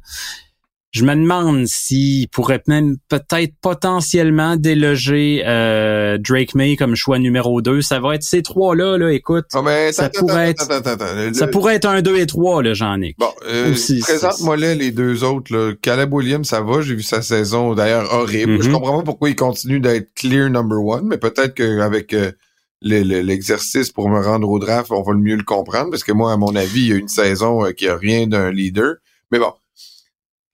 Je 0.90 1.04
me 1.04 1.14
demande 1.14 1.66
s'il 1.66 2.28
pourrait 2.28 2.62
même 2.66 2.97
peut-être 3.11 3.52
potentiellement 3.61 4.57
déloger 4.57 5.42
euh, 5.47 6.16
Drake 6.16 6.54
May 6.54 6.76
comme 6.76 6.95
choix 6.95 7.18
numéro 7.18 7.61
2. 7.61 7.83
Ça 7.83 8.00
va 8.00 8.14
être 8.14 8.23
ces 8.23 8.42
trois-là, 8.42 8.97
là, 8.97 9.12
écoute. 9.12 9.45
Ben, 9.52 9.92
Ça 9.92 10.09
pourrait 10.09 10.54
attends. 10.59 11.35
Ça 11.35 11.47
pourrait 11.47 11.75
être 11.75 11.87
un 11.87 12.00
2 12.00 12.16
et 12.16 12.26
3, 12.26 12.62
là, 12.62 12.73
Jean-Nic. 12.73 13.16
Bon, 13.18 13.30
euh, 13.47 13.75
présente-moi 14.00 14.57
là 14.57 14.75
les 14.75 14.90
deux 14.90 15.25
autres. 15.25 15.54
Là. 15.54 15.73
Caleb 15.80 16.12
Williams, 16.12 16.49
ça 16.49 16.62
va. 16.62 16.80
J'ai 16.80 16.95
vu 16.95 17.02
sa 17.02 17.21
saison 17.21 17.75
d'ailleurs 17.75 18.12
horrible. 18.12 18.62
Je 18.62 18.71
comprends 18.71 18.99
pas 18.99 19.04
pourquoi 19.04 19.28
il 19.28 19.37
continue 19.37 19.80
d'être 19.80 20.14
clear 20.14 20.49
number 20.49 20.83
one, 20.83 21.07
mais 21.07 21.18
peut-être 21.18 21.52
qu'avec 21.54 22.14
euh, 22.14 22.33
l'exercice 22.80 23.90
pour 23.90 24.09
me 24.09 24.21
rendre 24.21 24.49
au 24.49 24.59
draft, 24.59 24.90
on 24.90 25.02
va 25.02 25.12
le 25.12 25.18
mieux 25.18 25.37
le 25.37 25.42
comprendre 25.42 25.90
parce 25.90 26.04
que 26.04 26.12
moi, 26.12 26.33
à 26.33 26.37
mon 26.38 26.57
avis, 26.57 26.80
il 26.80 26.88
y 26.88 26.92
a 26.92 26.97
une 26.97 27.09
saison 27.09 27.66
euh, 27.66 27.73
qui 27.73 27.88
a 27.88 27.97
rien 27.97 28.26
d'un 28.26 28.50
leader. 28.50 28.95
Mais 29.30 29.38
bon, 29.38 29.52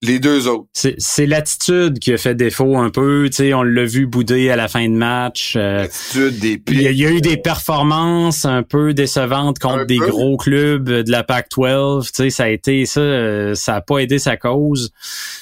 les 0.05 0.19
deux 0.19 0.47
autres. 0.49 0.67
C'est 0.73 1.27
l'attitude 1.27 1.99
qui 1.99 2.13
a 2.13 2.19
fait 2.19 2.35
défaut 2.35 2.77
un 2.77 2.91
peu. 2.91 3.29
On 3.55 3.63
l'a 3.63 3.85
vu 3.85 4.07
bouder 4.07 4.51
à 4.51 4.57
la 4.57 4.69
fin 4.69 4.89
de 4.89 4.95
match. 4.95 5.55
Euh, 5.57 5.83
l'attitude 5.83 6.39
des 6.39 6.63
Il 6.69 6.83
y, 6.83 6.87
a, 6.87 6.91
il 6.91 6.99
y, 6.99 7.07
a 7.07 7.11
eu 7.11 7.21
des 7.21 7.37
performances 7.37 8.45
un 8.45 8.63
peu 8.63 8.95
décevantes 8.95 9.59
contre 9.59 9.85
des 9.85 9.99
gros 9.99 10.37
clubs 10.37 10.89
de 10.89 11.11
la 11.11 11.25
Pac-12. 11.25 12.07
Tu 12.07 12.11
sais, 12.15 12.31
ça 12.31 12.45
a 12.45 12.49
été 12.49 12.87
ça. 12.87 13.01
Euh, 13.01 13.55
ça 13.55 13.77
a 13.77 13.81
pas 13.81 13.99
aidé 13.99 14.19
sa 14.19 14.37
cause. 14.37 14.91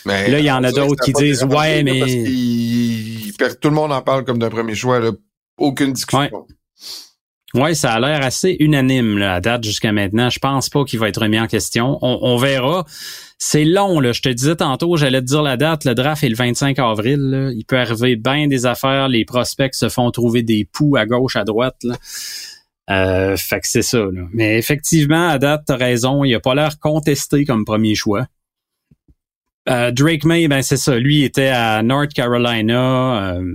Mais 0.07 0.31
là, 0.31 0.38
il 0.38 0.45
y 0.45 0.50
en 0.50 0.64
a 0.64 0.73
d'autres 0.73 1.04
qui 1.04 1.12
disent 1.12 1.45
ouais, 1.45 1.83
mais 1.83 2.00
tout 3.61 3.69
le 3.69 3.75
monde 3.75 3.92
en 3.92 4.02
parle 4.02 4.25
comme 4.25 4.38
d'un 4.38 4.50
premier 4.50 4.75
choix. 4.75 5.00
Là. 5.00 5.11
Aucune 5.59 5.92
discussion. 5.92 6.47
Ouais. 7.54 7.75
ça 7.75 7.92
a 7.92 8.00
l'air 8.00 8.25
assez 8.25 8.57
unanime 8.61 9.19
là, 9.19 9.35
à 9.35 9.40
date 9.40 9.64
jusqu'à 9.64 9.92
maintenant. 9.92 10.31
Je 10.31 10.38
pense 10.38 10.69
pas 10.71 10.85
qu'il 10.85 10.99
va 10.99 11.09
être 11.09 11.21
remis 11.21 11.38
en 11.38 11.47
question. 11.47 11.99
On, 12.02 12.19
on 12.23 12.37
verra. 12.37 12.85
C'est 13.45 13.65
long, 13.65 13.99
là. 13.99 14.13
Je 14.13 14.23
te 14.23 14.29
disais 14.29 14.55
tantôt, 14.55 14.97
j'allais 14.97 15.21
te 15.21 15.27
dire 15.27 15.43
la 15.43 15.57
date. 15.57 15.85
Le 15.85 15.97
draft 15.97 16.23
est 16.23 16.29
le 16.29 16.37
25 16.37 16.79
avril. 16.79 17.19
Là. 17.19 17.51
Il 17.51 17.65
peut 17.65 17.77
arriver 17.77 18.15
bien 18.15 18.47
des 18.47 18.67
affaires. 18.67 19.09
Les 19.09 19.25
prospects 19.25 19.75
se 19.75 19.89
font 19.89 20.09
trouver 20.13 20.45
des 20.45 20.65
poux 20.65 20.95
à 20.95 21.07
gauche, 21.07 21.35
à 21.35 21.43
droite. 21.43 21.75
Là. 21.83 21.97
Euh, 22.91 23.37
fait 23.37 23.59
que 23.59 23.67
c'est 23.67 23.83
ça. 23.83 23.99
Là. 23.99 24.29
Mais 24.33 24.59
effectivement, 24.59 25.29
à 25.29 25.41
date, 25.41 25.65
t'as 25.67 25.77
raison. 25.77 26.23
Il 26.23 26.33
a 26.37 26.39
pas 26.39 26.55
l'air 26.55 26.79
contesté 26.79 27.45
comme 27.45 27.65
premier 27.65 27.97
choix. 27.97 28.29
Euh, 29.69 29.91
Drake 29.91 30.25
May, 30.25 30.47
ben 30.47 30.63
c'est 30.63 30.77
ça. 30.77 30.97
Lui 30.97 31.25
était 31.25 31.49
à 31.49 31.83
North 31.83 32.13
Carolina. 32.13 33.35
Euh, 33.35 33.55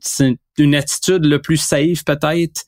c'est 0.00 0.38
une 0.56 0.74
attitude 0.74 1.26
le 1.26 1.38
plus 1.38 1.58
safe 1.58 2.02
peut-être. 2.06 2.64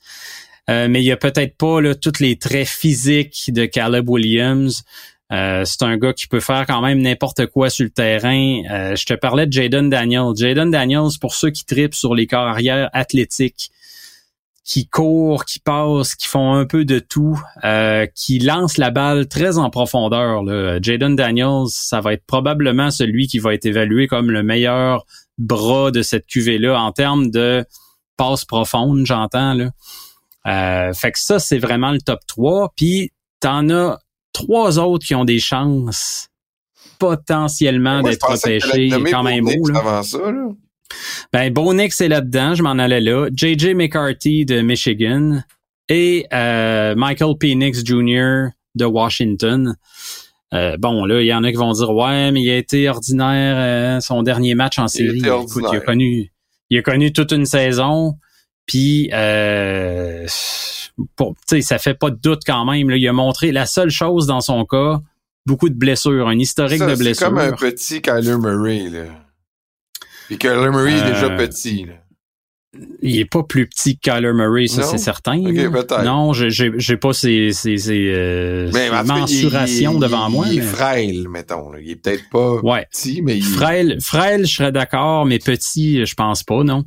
Euh, 0.69 0.89
mais 0.89 1.03
il 1.03 1.11
a 1.13 1.17
peut-être 1.17 1.57
pas 1.57 1.81
là, 1.81 1.95
tous 1.95 2.21
les 2.21 2.37
traits 2.37 2.69
physiques 2.69 3.51
de 3.53 3.65
Caleb 3.65 4.09
Williams. 4.11 4.85
Euh, 5.33 5.65
c'est 5.65 5.83
un 5.83 5.97
gars 5.97 6.13
qui 6.13 6.29
peut 6.29 6.41
faire 6.41 6.67
quand 6.67 6.81
même 6.81 7.01
n'importe 7.01 7.47
quoi 7.47 7.69
sur 7.69 7.85
le 7.85 7.91
terrain. 7.91 8.63
Euh, 8.71 8.97
je 8.97 9.07
te 9.07 9.15
parlais 9.15 9.47
de 9.47 9.53
Jaden 9.53 9.91
Daniels. 9.91 10.37
Jaden 10.37 10.71
Daniels, 10.71 11.19
pour 11.21 11.35
ceux 11.35 11.51
qui 11.51 11.65
tripent 11.65 11.95
sur 11.95 12.15
les 12.15 12.27
corps 12.27 12.47
arrière 12.47 12.91
athlétiques, 12.93 13.71
qui 14.63 14.87
courent, 14.87 15.45
qui 15.45 15.59
passent, 15.59 16.15
qui 16.15 16.29
font 16.29 16.55
un 16.55 16.65
peu 16.65 16.85
de 16.85 16.99
tout, 16.99 17.41
euh, 17.65 18.07
qui 18.15 18.39
lancent 18.39 18.79
la 18.79 18.91
balle 18.91 19.27
très 19.27 19.59
en 19.59 19.71
profondeur. 19.71 20.43
Jaden 20.83 21.17
Daniels, 21.17 21.69
ça 21.69 22.01
va 22.01 22.13
être 22.13 22.25
probablement 22.27 22.91
celui 22.91 23.27
qui 23.27 23.39
va 23.39 23.55
être 23.55 23.67
évalué 23.67 24.07
comme 24.07 24.31
le 24.31 24.43
meilleur 24.43 25.07
bras 25.39 25.91
de 25.91 26.03
cette 26.03 26.27
cuvée-là 26.27 26.81
en 26.81 26.93
termes 26.93 27.31
de 27.31 27.65
passe 28.17 28.45
profonde, 28.45 29.05
j'entends. 29.07 29.71
Fait 30.45 31.13
que 31.13 31.19
ça, 31.19 31.39
c'est 31.39 31.59
vraiment 31.59 31.91
le 31.91 32.01
top 32.01 32.21
3. 32.27 32.73
Puis 32.77 33.13
t'en 33.41 33.69
as 33.69 33.99
trois 34.37 34.79
autres 34.79 35.07
qui 35.07 35.15
ont 35.15 35.25
des 35.25 35.39
chances 35.39 36.29
potentiellement 36.99 38.03
d'être 38.03 38.31
repêchés 38.31 38.91
quand 39.11 39.23
même 39.23 39.45
beau. 39.45 39.69
Là. 39.69 39.79
Avant 39.79 40.03
ça, 40.03 40.31
là. 40.31 40.49
Ben, 41.33 41.53
Bonix 41.53 42.01
est 42.01 42.09
là-dedans, 42.09 42.55
je 42.55 42.63
m'en 42.63 42.73
allais 42.73 43.01
là. 43.01 43.29
J.J. 43.35 43.75
McCarthy 43.75 44.45
de 44.45 44.61
Michigan 44.61 45.41
et 45.89 46.27
euh, 46.33 46.95
Michael 46.95 47.35
Penix 47.39 47.85
Jr. 47.85 48.51
de 48.75 48.85
Washington. 48.85 49.75
Euh, 50.55 50.77
bon, 50.79 51.05
là, 51.07 51.21
il 51.23 51.27
y 51.27 51.35
en 51.35 51.43
a 51.43 51.51
qui 51.51 51.57
vont 51.57 51.73
dire 51.73 51.91
Ouais, 51.91 52.31
mais 52.31 52.43
il 52.43 52.51
a 52.51 52.57
été 52.57 52.89
ordinaire 52.89 53.57
euh, 53.59 54.01
son 54.01 54.23
dernier 54.23 54.55
match 54.55 54.79
en 54.79 54.87
série. 54.87 55.19
Il, 55.19 55.27
Écoute, 55.27 55.65
il 55.73 55.77
a 55.77 55.81
connu. 55.81 56.33
Il 56.71 56.79
a 56.79 56.83
connu 56.83 57.13
toute 57.13 57.33
une 57.33 57.47
saison. 57.47 58.15
Puis 58.67 59.11
euh, 59.13 60.27
sais, 61.47 61.61
ça 61.61 61.79
fait 61.79 61.95
pas 61.95 62.11
de 62.11 62.17
doute 62.17 62.43
quand 62.47 62.65
même. 62.65 62.91
Là. 62.91 62.97
Il 62.97 63.09
a 63.09 63.13
montré 63.13 63.53
la 63.53 63.67
seule 63.67 63.91
chose 63.91 64.27
dans 64.27 64.41
son 64.41 64.65
cas, 64.65 65.01
beaucoup 65.47 65.69
de 65.69 65.75
blessures, 65.75 66.29
un 66.29 66.39
historique 66.39 66.81
de 66.81 66.97
blessures. 66.97 67.15
C'est 67.15 67.25
comme 67.25 67.39
un 67.39 67.53
petit 67.53 68.03
Kyler 68.03 68.37
Murray. 68.39 68.89
Là. 68.91 69.05
Puis 70.27 70.39
Kyler 70.39 70.71
Murray 70.71 70.95
est 70.95 71.13
déjà 71.13 71.27
euh, 71.27 71.37
petit. 71.37 71.85
Là. 71.85 71.95
Il 73.01 73.19
est 73.19 73.25
pas 73.31 73.43
plus 73.43 73.67
petit 73.67 73.97
que 73.99 74.11
Kyler 74.11 74.33
Murray, 74.33 74.67
ça 74.67 74.83
c'est 74.83 74.99
certain. 74.99 75.37
non, 76.05 76.33
j'ai 76.33 76.97
pas 76.97 77.13
ces, 77.13 77.53
ces, 77.53 77.79
ces 77.79 78.13
euh, 78.13 78.71
mensurations 79.05 79.99
devant 79.99 80.29
moi. 80.29 80.47
Il 80.51 80.59
est 80.59 80.63
frêle, 80.63 81.29
mettons. 81.29 81.73
Il 81.81 81.91
est 81.91 81.97
peut-être 81.97 82.29
pas 82.31 82.61
petit, 82.91 83.23
mais 83.23 83.37
il... 83.39 83.45
frêle, 83.45 83.99
frêle, 84.01 84.47
je 84.47 84.57
serais 84.57 84.73
d'accord, 84.73 85.25
mais 85.25 85.39
petit, 85.39 86.05
je 86.05 86.15
pense 86.15 86.43
pas, 86.43 86.65
non. 86.65 86.85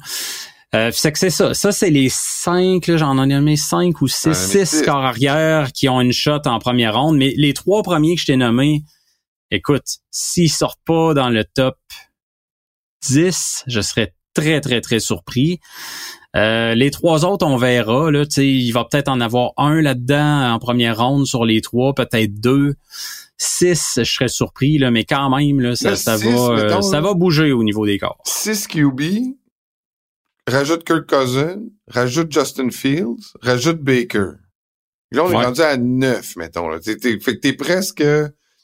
Euh, 0.76 0.92
c'est 0.94 1.12
que 1.12 1.18
c'est 1.18 1.32
ça. 1.32 1.54
Ça, 1.54 1.72
c'est 1.72 1.90
les 1.90 2.10
cinq, 2.10 2.92
j'en 2.96 3.22
ai 3.22 3.26
nommé 3.26 3.58
cinq 3.58 4.02
ou 4.02 4.08
six, 4.08 4.36
six 4.36 4.84
corps 4.84 5.04
arrière 5.04 5.72
qui 5.72 5.90
ont 5.90 6.00
une 6.00 6.14
shot 6.14 6.42
en 6.46 6.60
première 6.60 6.96
ronde. 7.00 7.18
Mais 7.18 7.34
les 7.38 7.54
trois 7.54 7.82
premiers 7.82 8.16
que 8.16 8.22
je 8.22 8.28
t'ai 8.28 8.38
nommés, 8.38 8.84
écoute, 9.50 9.86
s'ils 10.12 10.52
sortent 10.52 10.82
pas 10.86 11.14
dans 11.16 11.30
le 11.30 11.44
top 11.44 11.78
10, 13.08 13.64
je 13.66 13.82
serais 13.82 14.14
très, 14.36 14.62
très, 14.62 14.82
très 14.82 15.00
surpris. 15.00 15.60
Euh, 16.36 16.76
les 16.76 16.92
trois 16.92 17.26
autres, 17.26 17.46
on 17.46 17.58
verra. 17.58 18.12
Là, 18.12 18.24
il 18.38 18.72
va 18.72 18.86
peut-être 18.86 19.08
en 19.08 19.20
avoir 19.22 19.54
un 19.58 19.82
là-dedans 19.82 20.54
en 20.54 20.60
première 20.60 21.00
ronde 21.00 21.26
sur 21.26 21.46
les 21.46 21.62
trois, 21.62 21.94
peut-être 21.94 22.40
deux. 22.40 22.76
Six, 23.38 23.94
je 23.98 24.04
serais 24.04 24.28
surpris, 24.28 24.78
là, 24.78 24.92
mais 24.92 25.06
quand 25.06 25.36
même, 25.36 25.62
là, 25.62 25.76
ça, 25.76 25.96
ça 25.96 26.18
va, 26.18 26.30
euh, 26.30 26.82
ça 26.82 27.02
va 27.02 27.14
bouger 27.14 27.54
au 27.54 27.64
niveau 27.64 27.86
des 27.86 27.98
corps. 27.98 28.20
Six 28.26 28.68
QB, 28.68 29.02
rajoute 30.50 30.84
Kirk 30.84 31.08
Cousins, 31.08 31.62
rajoute 31.88 32.32
Justin 32.32 32.70
Fields, 32.70 33.34
rajoute 33.42 33.82
Baker. 33.82 34.32
Là, 35.12 35.24
on 35.24 35.32
est 35.32 35.46
rendu 35.46 35.62
à 35.62 35.78
neuf, 35.78 36.36
mettons. 36.36 36.70
Là. 36.70 36.80
fait 36.82 36.98
que 36.98 37.32
t'es 37.32 37.54
presque 37.54 38.04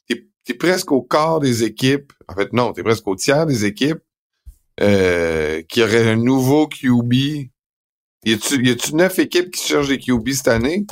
t'es, 0.08 0.54
presque 0.54 0.92
au 0.92 1.02
quart 1.02 1.40
des 1.40 1.64
équipes. 1.64 2.14
En 2.28 2.36
fait, 2.36 2.54
non, 2.54 2.72
t'es 2.74 2.84
presque 2.84 3.08
au 3.08 3.16
tiers 3.16 3.46
des 3.46 3.66
équipes 3.66 4.04
euh, 4.82 5.64
qui 5.64 5.82
auraient 5.82 6.10
un 6.12 6.18
nouveau 6.18 6.68
QB. 6.68 7.14
Y 7.14 8.34
a-tu, 8.34 8.66
y 8.66 8.70
a-tu 8.70 8.96
neuf 8.96 9.20
équipes 9.20 9.52
qui 9.52 9.68
cherchent 9.68 9.88
des 9.88 10.00
QB 10.00 10.30
cette 10.30 10.48
année? 10.48 10.86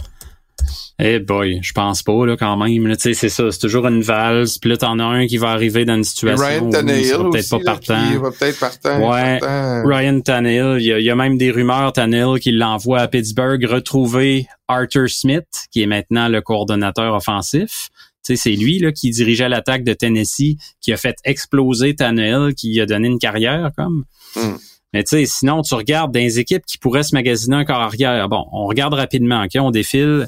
Eh 0.99 1.19
boy, 1.19 1.59
je 1.63 1.71
pense 1.73 2.03
pas 2.03 2.25
là 2.25 2.37
quand 2.37 2.55
même. 2.55 2.95
Tu 2.95 3.01
sais, 3.01 3.13
c'est 3.13 3.29
ça, 3.29 3.51
c'est 3.51 3.59
toujours 3.59 3.87
une 3.87 4.01
valse. 4.01 4.59
Puis 4.59 4.69
là, 4.69 4.77
t'en 4.77 4.99
as 4.99 5.03
un 5.03 5.25
qui 5.25 5.37
va 5.37 5.49
arriver 5.49 5.85
dans 5.85 5.95
une 5.95 6.03
situation 6.03 6.45
Ryan 6.45 6.69
Tannehill 6.69 7.17
peut-être 7.31 7.49
pas 7.49 7.59
partant. 7.59 8.11
il 8.11 8.19
va 8.19 8.31
peut-être 8.31 8.59
partant. 8.59 9.09
Ouais, 9.09 9.39
Ryan 9.83 10.21
Tannehill. 10.21 10.77
Il 10.79 11.03
y, 11.03 11.09
a, 11.09 11.15
même 11.15 11.37
des 11.37 11.49
rumeurs 11.49 11.93
Tannehill 11.93 12.39
qui 12.39 12.51
l'envoie 12.51 12.99
à 12.99 13.07
Pittsburgh 13.07 13.65
retrouver 13.65 14.47
Arthur 14.67 15.09
Smith, 15.09 15.47
qui 15.71 15.81
est 15.81 15.87
maintenant 15.87 16.29
le 16.29 16.41
coordonnateur 16.41 17.15
offensif. 17.15 17.89
Tu 18.23 18.35
sais, 18.35 18.41
c'est 18.41 18.55
lui 18.55 18.79
là 18.79 18.91
qui 18.91 19.09
dirigeait 19.09 19.49
l'attaque 19.49 19.83
de 19.83 19.93
Tennessee, 19.93 20.57
qui 20.79 20.93
a 20.93 20.97
fait 20.97 21.17
exploser 21.25 21.95
Tannehill, 21.95 22.53
qui 22.55 22.79
a 22.79 22.85
donné 22.85 23.07
une 23.07 23.19
carrière 23.19 23.71
comme. 23.75 24.05
Hmm. 24.35 24.57
Mais 24.93 25.03
tu 25.03 25.17
sais, 25.17 25.25
sinon, 25.25 25.63
tu 25.63 25.73
regardes 25.73 26.13
des 26.13 26.37
équipes 26.37 26.65
qui 26.67 26.77
pourraient 26.77 27.03
se 27.03 27.15
magasiner 27.15 27.55
un 27.55 27.65
corps 27.65 27.81
arrière. 27.81 28.29
Bon, 28.29 28.45
on 28.51 28.67
regarde 28.67 28.93
rapidement, 28.93 29.43
OK? 29.43 29.55
On 29.55 29.71
défile 29.71 30.27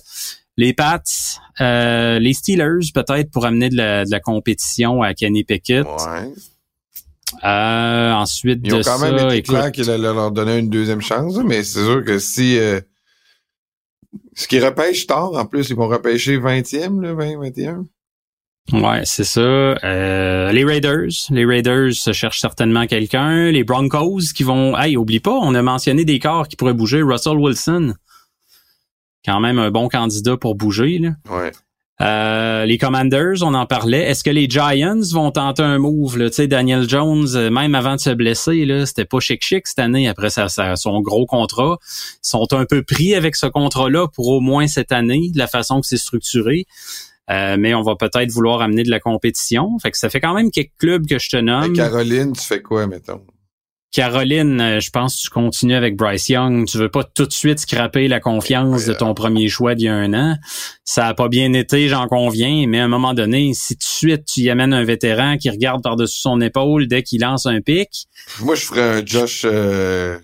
les 0.57 0.73
Pats, 0.73 1.01
euh, 1.61 2.19
les 2.19 2.33
Steelers, 2.33 2.91
peut-être 2.93 3.31
pour 3.31 3.45
amener 3.45 3.69
de 3.69 4.09
la, 4.09 4.19
compétition 4.19 5.01
à 5.01 5.13
Kenny 5.13 5.43
Pickett. 5.43 5.85
Ouais. 5.85 6.33
Euh, 7.43 8.11
ensuite 8.11 8.61
Ils 8.63 8.75
ont 8.75 8.81
quand 8.81 8.99
même 8.99 9.29
été 9.29 9.41
clairs 9.41 9.71
qu'il 9.71 9.89
allait 9.89 10.03
leur 10.03 10.31
donner 10.31 10.57
une 10.57 10.69
deuxième 10.69 11.01
chance, 11.01 11.37
mais 11.37 11.63
c'est 11.63 11.83
sûr 11.83 12.03
que 12.03 12.19
si... 12.19 12.57
Euh, 12.57 12.79
ce 14.33 14.47
qui 14.47 14.59
repêche 14.59 15.07
tard, 15.07 15.33
en 15.33 15.45
plus, 15.45 15.69
ils 15.69 15.75
vont 15.75 15.87
repêcher 15.87 16.37
20e, 16.37 17.01
là, 17.01 17.13
20, 17.13 17.39
21. 17.39 17.85
Ouais, 18.73 19.01
c'est 19.05 19.23
ça. 19.23 19.41
Euh, 19.41 20.51
les 20.51 20.65
Raiders, 20.65 21.11
les 21.29 21.45
Raiders 21.45 21.93
se 21.93 22.13
cherchent 22.13 22.41
certainement 22.41 22.87
quelqu'un. 22.87 23.51
Les 23.51 23.63
Broncos 23.63 24.33
qui 24.35 24.43
vont, 24.43 24.77
hey, 24.77 24.97
oublie 24.97 25.19
pas, 25.19 25.35
on 25.35 25.53
a 25.53 25.61
mentionné 25.61 26.03
des 26.03 26.19
corps 26.19 26.47
qui 26.47 26.55
pourraient 26.55 26.73
bouger. 26.73 27.01
Russell 27.01 27.37
Wilson, 27.37 27.93
quand 29.25 29.39
même 29.39 29.59
un 29.59 29.71
bon 29.71 29.87
candidat 29.87 30.37
pour 30.37 30.55
bouger. 30.55 30.99
Là. 30.99 31.09
Ouais. 31.29 31.51
Euh, 32.01 32.65
les 32.65 32.77
Commanders, 32.77 33.41
on 33.41 33.53
en 33.53 33.65
parlait. 33.65 34.01
Est-ce 34.01 34.23
que 34.23 34.29
les 34.29 34.49
Giants 34.49 34.99
vont 35.13 35.31
tenter 35.31 35.63
un 35.63 35.77
move? 35.77 36.17
Là? 36.17 36.29
Tu 36.29 36.35
sais, 36.35 36.47
Daniel 36.47 36.89
Jones, 36.89 37.27
euh, 37.35 37.49
même 37.49 37.73
avant 37.73 37.95
de 37.95 38.01
se 38.01 38.09
blesser, 38.09 38.65
là, 38.65 38.85
c'était 38.85 39.05
pas 39.05 39.19
chic-chic 39.19 39.65
cette 39.65 39.79
année 39.79 40.09
après 40.09 40.29
sa, 40.29 40.49
son 40.75 40.99
gros 40.99 41.25
contrat. 41.25 41.77
Ils 41.81 42.29
sont 42.29 42.53
un 42.53 42.65
peu 42.65 42.83
pris 42.83 43.15
avec 43.15 43.37
ce 43.37 43.45
contrat-là 43.45 44.07
pour 44.09 44.27
au 44.27 44.41
moins 44.41 44.67
cette 44.67 44.91
année, 44.91 45.31
de 45.33 45.37
la 45.37 45.47
façon 45.47 45.79
que 45.79 45.87
c'est 45.87 45.97
structuré. 45.97 46.65
Euh, 47.31 47.55
mais 47.57 47.73
on 47.73 47.81
va 47.81 47.95
peut-être 47.95 48.29
vouloir 48.29 48.61
amener 48.61 48.83
de 48.83 48.91
la 48.91 48.99
compétition. 48.99 49.79
Fait 49.79 49.89
que 49.89 49.97
ça 49.97 50.09
fait 50.09 50.19
quand 50.19 50.33
même 50.33 50.51
quelques 50.51 50.77
clubs 50.77 51.07
que 51.07 51.17
je 51.17 51.29
te 51.29 51.37
nomme. 51.37 51.73
Caroline, 51.73 52.33
tu 52.33 52.41
fais 52.41 52.61
quoi, 52.61 52.87
mettons? 52.87 53.21
Caroline, 53.95 54.59
euh, 54.59 54.79
je 54.81 54.89
pense 54.89 55.15
que 55.15 55.21
tu 55.21 55.29
continues 55.29 55.73
avec 55.73 55.95
Bryce 55.95 56.27
Young. 56.27 56.67
Tu 56.67 56.77
veux 56.77 56.89
pas 56.89 57.05
tout 57.05 57.25
de 57.25 57.31
suite 57.31 57.59
scraper 57.59 58.09
la 58.09 58.19
confiance 58.19 58.83
de 58.83 58.93
ton 58.93 59.13
premier 59.13 59.47
choix 59.47 59.73
d'il 59.73 59.85
y 59.85 59.87
a 59.87 59.95
un 59.95 60.13
an? 60.13 60.35
Ça 60.83 61.07
a 61.07 61.13
pas 61.13 61.29
bien 61.29 61.53
été, 61.53 61.87
j'en 61.87 62.07
conviens, 62.07 62.67
mais 62.67 62.81
à 62.81 62.83
un 62.83 62.89
moment 62.89 63.13
donné, 63.13 63.53
si 63.53 63.75
tout 63.75 63.79
de 63.79 63.83
suite 63.85 64.25
tu 64.25 64.41
y 64.41 64.49
amènes 64.49 64.73
un 64.73 64.83
vétéran 64.83 65.37
qui 65.37 65.49
regarde 65.49 65.81
par-dessus 65.81 66.19
son 66.19 66.41
épaule 66.41 66.87
dès 66.87 67.03
qu'il 67.03 67.21
lance 67.21 67.45
un 67.45 67.61
pic. 67.61 68.07
Moi, 68.41 68.55
je 68.55 68.65
ferais 68.65 68.99
un 68.99 69.05
Josh... 69.05 69.43
Euh, 69.45 70.19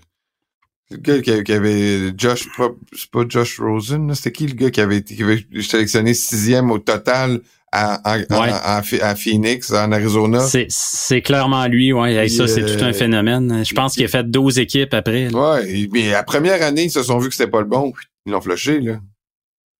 Le 0.90 0.98
gars 0.98 1.22
qui, 1.22 1.52
avait 1.52 2.12
Josh, 2.14 2.48
c'est 2.92 3.10
pas 3.10 3.24
Josh 3.26 3.58
Rosen, 3.58 4.06
là, 4.06 4.14
c'était 4.14 4.32
qui 4.32 4.48
le 4.48 4.54
gars 4.54 4.70
qui 4.70 4.82
avait 4.82 4.98
été 4.98 5.16
qui 5.16 5.22
avait 5.22 5.46
sélectionné 5.62 6.12
sixième 6.12 6.70
au 6.70 6.78
total 6.78 7.40
à, 7.72 8.12
à, 8.12 8.18
Ouais. 8.18 8.26
à, 8.30 8.76
à 8.76 8.82
Ph- 8.82 9.02
à 9.02 9.14
Phoenix, 9.16 9.72
en 9.72 9.90
Arizona? 9.92 10.40
C'est, 10.40 10.66
c'est 10.68 11.22
clairement 11.22 11.66
lui, 11.66 11.92
ouais. 11.92 12.14
Hey, 12.14 12.30
ça, 12.30 12.44
Puis, 12.44 12.52
c'est 12.52 12.62
euh, 12.62 12.76
tout 12.78 12.84
un 12.84 12.92
phénomène. 12.92 13.64
Je 13.64 13.74
pense 13.74 13.94
qu'il 13.94 14.04
a 14.04 14.08
fait 14.08 14.30
12 14.30 14.58
équipes 14.58 14.94
après. 14.94 15.30
là. 15.30 15.54
Ouais, 15.54 15.88
mais 15.92 16.10
la 16.10 16.22
première 16.22 16.62
année, 16.62 16.84
ils 16.84 16.90
se 16.90 17.02
sont 17.02 17.18
vus 17.18 17.28
que 17.30 17.34
c'était 17.34 17.50
pas 17.50 17.60
le 17.60 17.66
bon. 17.66 17.92
Ils 18.26 18.32
l'ont 18.32 18.40
flushé, 18.40 18.80
là. 18.80 19.00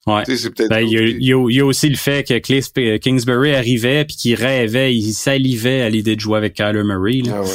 Ouais. 0.06 0.24
Tu 0.24 0.32
sais, 0.32 0.42
c'est 0.44 0.50
peut-être. 0.50 0.70
Ben, 0.70 0.80
il 0.80 0.90
y, 0.90 0.96
a, 0.98 1.02
il 1.02 1.22
y 1.24 1.32
a- 1.32 1.46
il 1.48 1.54
y 1.56 1.60
a 1.60 1.64
aussi 1.64 1.88
le 1.88 1.96
fait 1.96 2.26
que 2.26 2.36
Cliff 2.38 2.66
euh, 2.78 2.98
Kingsbury 2.98 3.54
arrivait 3.54 4.04
puis 4.04 4.16
qu'il 4.16 4.34
rêvait, 4.34 4.92
il 4.94 5.12
salivait 5.12 5.82
à 5.82 5.88
l'idée 5.90 6.16
de 6.16 6.20
jouer 6.20 6.38
avec 6.38 6.54
Kyler 6.54 6.82
Murray. 6.82 7.20
là. 7.24 7.34
Ah 7.36 7.42
ouais. 7.42 7.48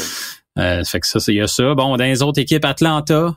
Euh, 0.60 0.84
ça 0.84 0.90
fait 0.92 1.00
que 1.02 1.08
ça, 1.08 1.20
c'est- 1.20 1.34
il 1.34 1.38
y 1.38 1.42
a 1.42 1.48
ça. 1.48 1.74
Bon, 1.76 1.98
dans 1.98 2.04
les 2.06 2.22
autres 2.22 2.40
équipes, 2.40 2.64
Atlanta, 2.64 3.36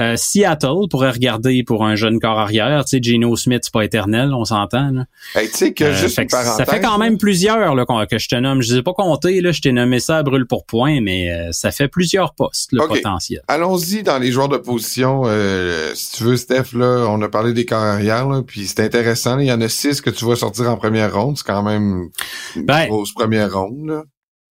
euh, 0.00 0.16
Seattle 0.16 0.88
pourrait 0.90 1.10
regarder 1.10 1.62
pour 1.64 1.84
un 1.84 1.96
jeune 1.96 2.18
corps 2.18 2.38
arrière. 2.38 2.84
Tu 2.86 2.96
sais, 2.96 3.02
Geno 3.02 3.36
Smith, 3.36 3.60
c'est 3.62 3.72
pas 3.72 3.84
éternel, 3.84 4.32
on 4.32 4.44
s'entend. 4.44 4.90
là. 4.90 5.04
Hey, 5.34 5.50
tu 5.50 5.56
sais 5.58 5.72
que 5.74 5.84
Euh, 5.84 5.94
juste 5.94 6.16
fait 6.16 6.22
une 6.22 6.28
que 6.28 6.34
ça 6.34 6.64
fait 6.64 6.80
quand 6.80 6.96
même 6.98 7.18
plusieurs 7.18 7.74
là, 7.74 7.84
que 8.06 8.18
je 8.18 8.28
te 8.28 8.34
nomme. 8.36 8.62
Je 8.62 8.72
les 8.72 8.78
ai 8.78 8.82
pas 8.82 8.94
comptés, 8.94 9.40
là, 9.42 9.52
je 9.52 9.60
t'ai 9.60 9.70
nommé 9.72 10.00
ça 10.00 10.18
à 10.18 10.22
brûle 10.22 10.46
pour 10.46 10.64
point, 10.64 11.00
mais 11.02 11.30
euh, 11.30 11.52
ça 11.52 11.70
fait 11.70 11.88
plusieurs 11.88 12.34
postes, 12.34 12.72
le 12.72 12.86
potentiel. 12.86 13.42
Allons-y 13.48 14.02
dans 14.02 14.18
les 14.18 14.32
joueurs 14.32 14.48
de 14.48 14.56
position. 14.56 15.22
Euh, 15.26 15.92
si 15.94 16.12
tu 16.16 16.24
veux, 16.24 16.36
Steph, 16.36 16.72
là, 16.74 17.04
on 17.08 17.20
a 17.20 17.28
parlé 17.28 17.52
des 17.52 17.66
corps 17.66 17.82
arrière, 17.82 18.26
là, 18.28 18.42
puis 18.46 18.66
c'est 18.66 18.80
intéressant. 18.80 19.38
Il 19.38 19.46
y 19.46 19.52
en 19.52 19.60
a 19.60 19.68
six 19.68 20.00
que 20.00 20.10
tu 20.10 20.24
vas 20.24 20.36
sortir 20.36 20.70
en 20.70 20.76
première 20.76 21.12
ronde. 21.14 21.36
C'est 21.36 21.46
quand 21.46 21.62
même 21.62 22.08
une 22.56 22.64
Ben, 22.64 22.86
grosse 22.88 23.12
première 23.12 23.52
ronde. 23.52 23.86
Là. 23.88 24.02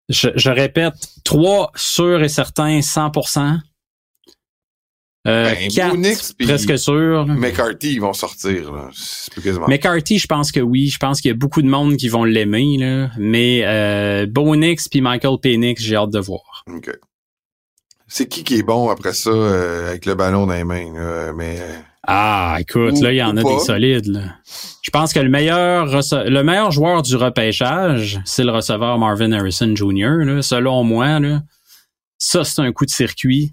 Je, 0.10 0.30
je 0.36 0.50
répète, 0.50 0.94
trois 1.24 1.72
sûrs 1.76 2.22
et 2.22 2.30
certains, 2.30 2.80
100%. 2.80 3.58
Euh, 5.28 5.44
Ben, 5.54 5.70
quatre, 5.70 6.34
presque 6.44 6.80
sûr. 6.80 7.28
McCarthy, 7.28 7.94
ils 7.94 8.02
vont 8.02 8.14
sortir. 8.14 8.74
Là. 8.74 8.90
Quasiment. 9.44 9.68
McCarthy, 9.68 10.18
je 10.18 10.26
pense 10.26 10.52
que 10.52 10.60
oui. 10.60 10.88
Je 10.88 10.98
pense 10.98 11.22
qu'il 11.22 11.30
y 11.30 11.32
a 11.34 11.38
beaucoup 11.38 11.62
de 11.62 11.68
monde 11.68 11.96
qui 11.98 12.10
vont 12.10 12.24
l'aimer. 12.24 13.08
Mais 13.20 13.62
euh, 13.64 14.26
Bonix 14.28 14.88
puis 14.90 15.02
Michael 15.02 15.38
Penix, 15.42 15.82
j'ai 15.84 15.96
hâte 15.96 16.10
de 16.10 16.20
voir. 16.20 16.64
OK. 16.68 16.90
C'est 18.08 18.28
qui 18.28 18.44
qui 18.44 18.56
est 18.58 18.64
bon 18.64 18.90
après 18.90 19.14
ça 19.14 19.30
euh, 19.30 19.90
avec 19.90 20.06
le 20.06 20.16
ballon 20.16 20.48
dans 20.48 20.54
les 20.54 20.64
mains? 20.64 20.92
là? 20.94 21.32
Mais 21.34 21.58
euh, 21.62 21.78
Ah, 22.08 22.58
écoute, 22.60 22.96
Ou- 22.98 23.04
là, 23.04 23.14
il 23.14 23.18
y 23.18 23.24
en 23.24 23.38
a 23.38 23.44
pas? 23.44 23.50
des 23.54 23.60
solides. 23.60 24.08
là. 24.08 24.22
Je 24.82 24.90
pense 24.90 25.14
que 25.14 25.20
le 25.20 25.30
meilleur 25.30 25.86
le 25.86 26.42
meilleur 26.42 26.72
joueur 26.72 27.04
du 27.04 27.16
repêchage, 27.16 28.20
c'est 28.26 28.44
le 28.44 28.52
receveur 28.52 28.98
Marvin 28.98 29.32
Harrison 29.34 29.74
Jr. 29.76 30.26
Là, 30.26 30.42
selon 30.42 30.84
moi, 30.84 31.20
là. 31.20 31.42
ça 32.18 32.44
c'est 32.44 32.62
un 32.62 32.72
coup 32.74 32.86
de 32.86 32.90
circuit. 32.92 33.52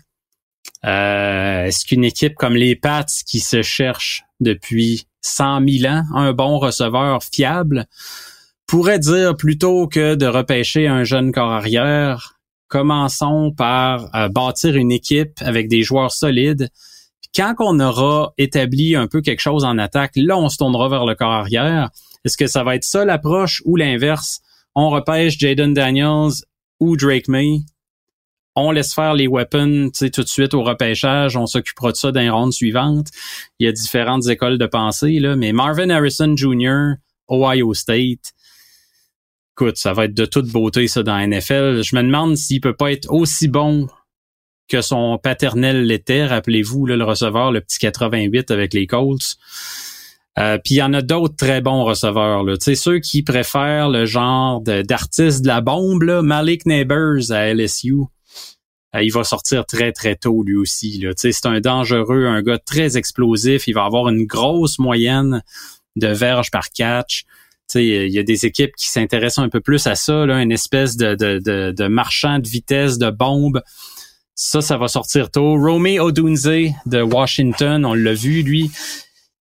Euh, 0.84 1.64
Est-ce 1.64 1.84
qu'une 1.84 2.04
équipe 2.04 2.34
comme 2.34 2.54
les 2.54 2.76
Pats 2.76 3.04
qui 3.26 3.40
se 3.40 3.62
cherchent 3.62 4.24
depuis 4.40 5.06
100 5.22 5.66
000 5.68 5.92
ans 5.92 6.04
un 6.14 6.32
bon 6.32 6.58
receveur 6.58 7.22
fiable 7.22 7.86
pourrait 8.66 8.98
dire 8.98 9.36
plutôt 9.36 9.88
que 9.88 10.14
de 10.14 10.26
repêcher 10.26 10.86
un 10.86 11.02
jeune 11.02 11.32
corps 11.32 11.50
arrière, 11.50 12.38
commençons 12.68 13.52
par 13.56 14.14
euh, 14.14 14.28
bâtir 14.28 14.76
une 14.76 14.92
équipe 14.92 15.38
avec 15.40 15.68
des 15.68 15.82
joueurs 15.82 16.12
solides 16.12 16.70
quand 17.34 17.54
on 17.60 17.78
aura 17.80 18.32
établi 18.38 18.96
un 18.96 19.06
peu 19.06 19.20
quelque 19.20 19.40
chose 19.40 19.64
en 19.64 19.78
attaque, 19.78 20.12
là, 20.16 20.36
on 20.38 20.48
se 20.48 20.56
tournera 20.56 20.88
vers 20.88 21.06
le 21.06 21.14
corps 21.14 21.32
arrière. 21.32 21.90
Est-ce 22.24 22.36
que 22.36 22.46
ça 22.46 22.64
va 22.64 22.74
être 22.74 22.84
ça 22.84 23.04
l'approche 23.04 23.62
ou 23.64 23.76
l'inverse? 23.76 24.40
On 24.74 24.90
repêche 24.90 25.38
Jaden 25.38 25.72
Daniels 25.72 26.32
ou 26.80 26.96
Drake 26.96 27.28
May? 27.28 27.60
On 28.60 28.72
laisse 28.72 28.92
faire 28.92 29.14
les 29.14 29.28
weapons 29.28 29.90
tout 29.92 30.22
de 30.22 30.28
suite 30.28 30.52
au 30.54 30.62
repêchage. 30.62 31.36
On 31.36 31.46
s'occupera 31.46 31.92
de 31.92 31.96
ça 31.96 32.10
dans 32.10 32.20
les 32.20 32.30
rondes 32.30 32.52
suivantes. 32.52 33.08
Il 33.58 33.66
y 33.66 33.68
a 33.68 33.72
différentes 33.72 34.26
écoles 34.28 34.58
de 34.58 34.66
pensée. 34.66 35.20
Mais 35.36 35.52
Marvin 35.52 35.90
Harrison 35.90 36.34
Jr., 36.36 36.94
Ohio 37.28 37.74
State, 37.74 38.32
écoute, 39.54 39.76
ça 39.76 39.92
va 39.92 40.06
être 40.06 40.14
de 40.14 40.24
toute 40.24 40.48
beauté, 40.50 40.88
ça, 40.88 41.02
dans 41.02 41.16
la 41.16 41.26
NFL. 41.26 41.82
Je 41.82 41.94
me 41.94 42.02
demande 42.02 42.36
s'il 42.36 42.60
peut 42.60 42.74
pas 42.74 42.90
être 42.90 43.12
aussi 43.12 43.48
bon 43.48 43.88
que 44.68 44.82
son 44.82 45.18
paternel 45.18 45.84
l'était. 45.84 46.26
Rappelez-vous, 46.26 46.86
le 46.86 47.02
receveur, 47.02 47.52
le 47.52 47.60
petit 47.60 47.78
88 47.78 48.50
avec 48.50 48.74
les 48.74 48.86
Colts. 48.86 49.36
Euh, 50.38 50.58
Puis 50.64 50.74
il 50.74 50.78
y 50.78 50.82
en 50.82 50.94
a 50.94 51.02
d'autres 51.02 51.36
très 51.36 51.60
bons 51.60 51.84
receveurs. 51.84 52.44
Là. 52.44 52.54
Ceux 52.58 53.00
qui 53.00 53.22
préfèrent 53.22 53.88
le 53.88 54.04
genre 54.04 54.60
d'artiste 54.60 55.42
de, 55.42 55.48
la 55.48 55.60
bombe, 55.60 56.04
Malik 56.22 56.66
Neighbors 56.66 57.30
à 57.30 57.52
LSU. 57.52 58.04
Euh, 58.94 59.02
il 59.02 59.12
va 59.12 59.24
sortir 59.24 59.66
très, 59.66 59.92
très 59.92 60.16
tôt 60.16 60.42
lui 60.42 60.56
aussi. 60.56 61.04
C'est 61.16 61.46
un 61.46 61.60
dangereux, 61.60 62.26
un 62.26 62.42
gars 62.42 62.58
très 62.58 62.96
explosif. 62.96 63.68
Il 63.68 63.74
va 63.74 63.84
avoir 63.84 64.08
une 64.08 64.24
grosse 64.24 64.78
moyenne 64.78 65.42
de 65.96 66.08
verges 66.08 66.50
par 66.50 66.70
catch. 66.70 67.24
Il 67.74 68.08
y 68.08 68.18
a 68.18 68.22
des 68.22 68.46
équipes 68.46 68.74
qui 68.76 68.88
s'intéressent 68.88 69.44
un 69.44 69.50
peu 69.50 69.60
plus 69.60 69.86
à 69.86 69.94
ça, 69.94 70.24
là, 70.24 70.40
une 70.40 70.52
espèce 70.52 70.96
de, 70.96 71.88
marchand 71.88 72.38
de 72.38 72.48
vitesse, 72.48 72.96
de 72.96 73.10
bombe. 73.10 73.62
Ça, 74.34 74.62
ça 74.62 74.78
va 74.78 74.88
sortir 74.88 75.30
tôt. 75.30 75.56
Romy 75.56 75.98
Odunze 75.98 76.72
de 76.86 77.02
Washington, 77.02 77.84
on 77.84 77.92
l'a 77.92 78.14
vu, 78.14 78.42
lui. 78.42 78.70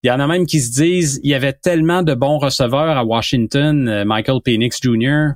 Il 0.04 0.08
y 0.08 0.12
en 0.12 0.20
a 0.20 0.28
même 0.28 0.46
qui 0.46 0.60
se 0.60 0.72
disent, 0.72 1.20
il 1.24 1.30
y 1.30 1.36
avait 1.36 1.54
tellement 1.54 2.04
de 2.04 2.14
bons 2.14 2.38
receveurs 2.38 2.98
à 2.98 3.04
Washington, 3.04 3.88
euh, 3.88 4.06
Michael 4.06 4.42
Penix 4.44 4.80
Jr. 4.82 5.32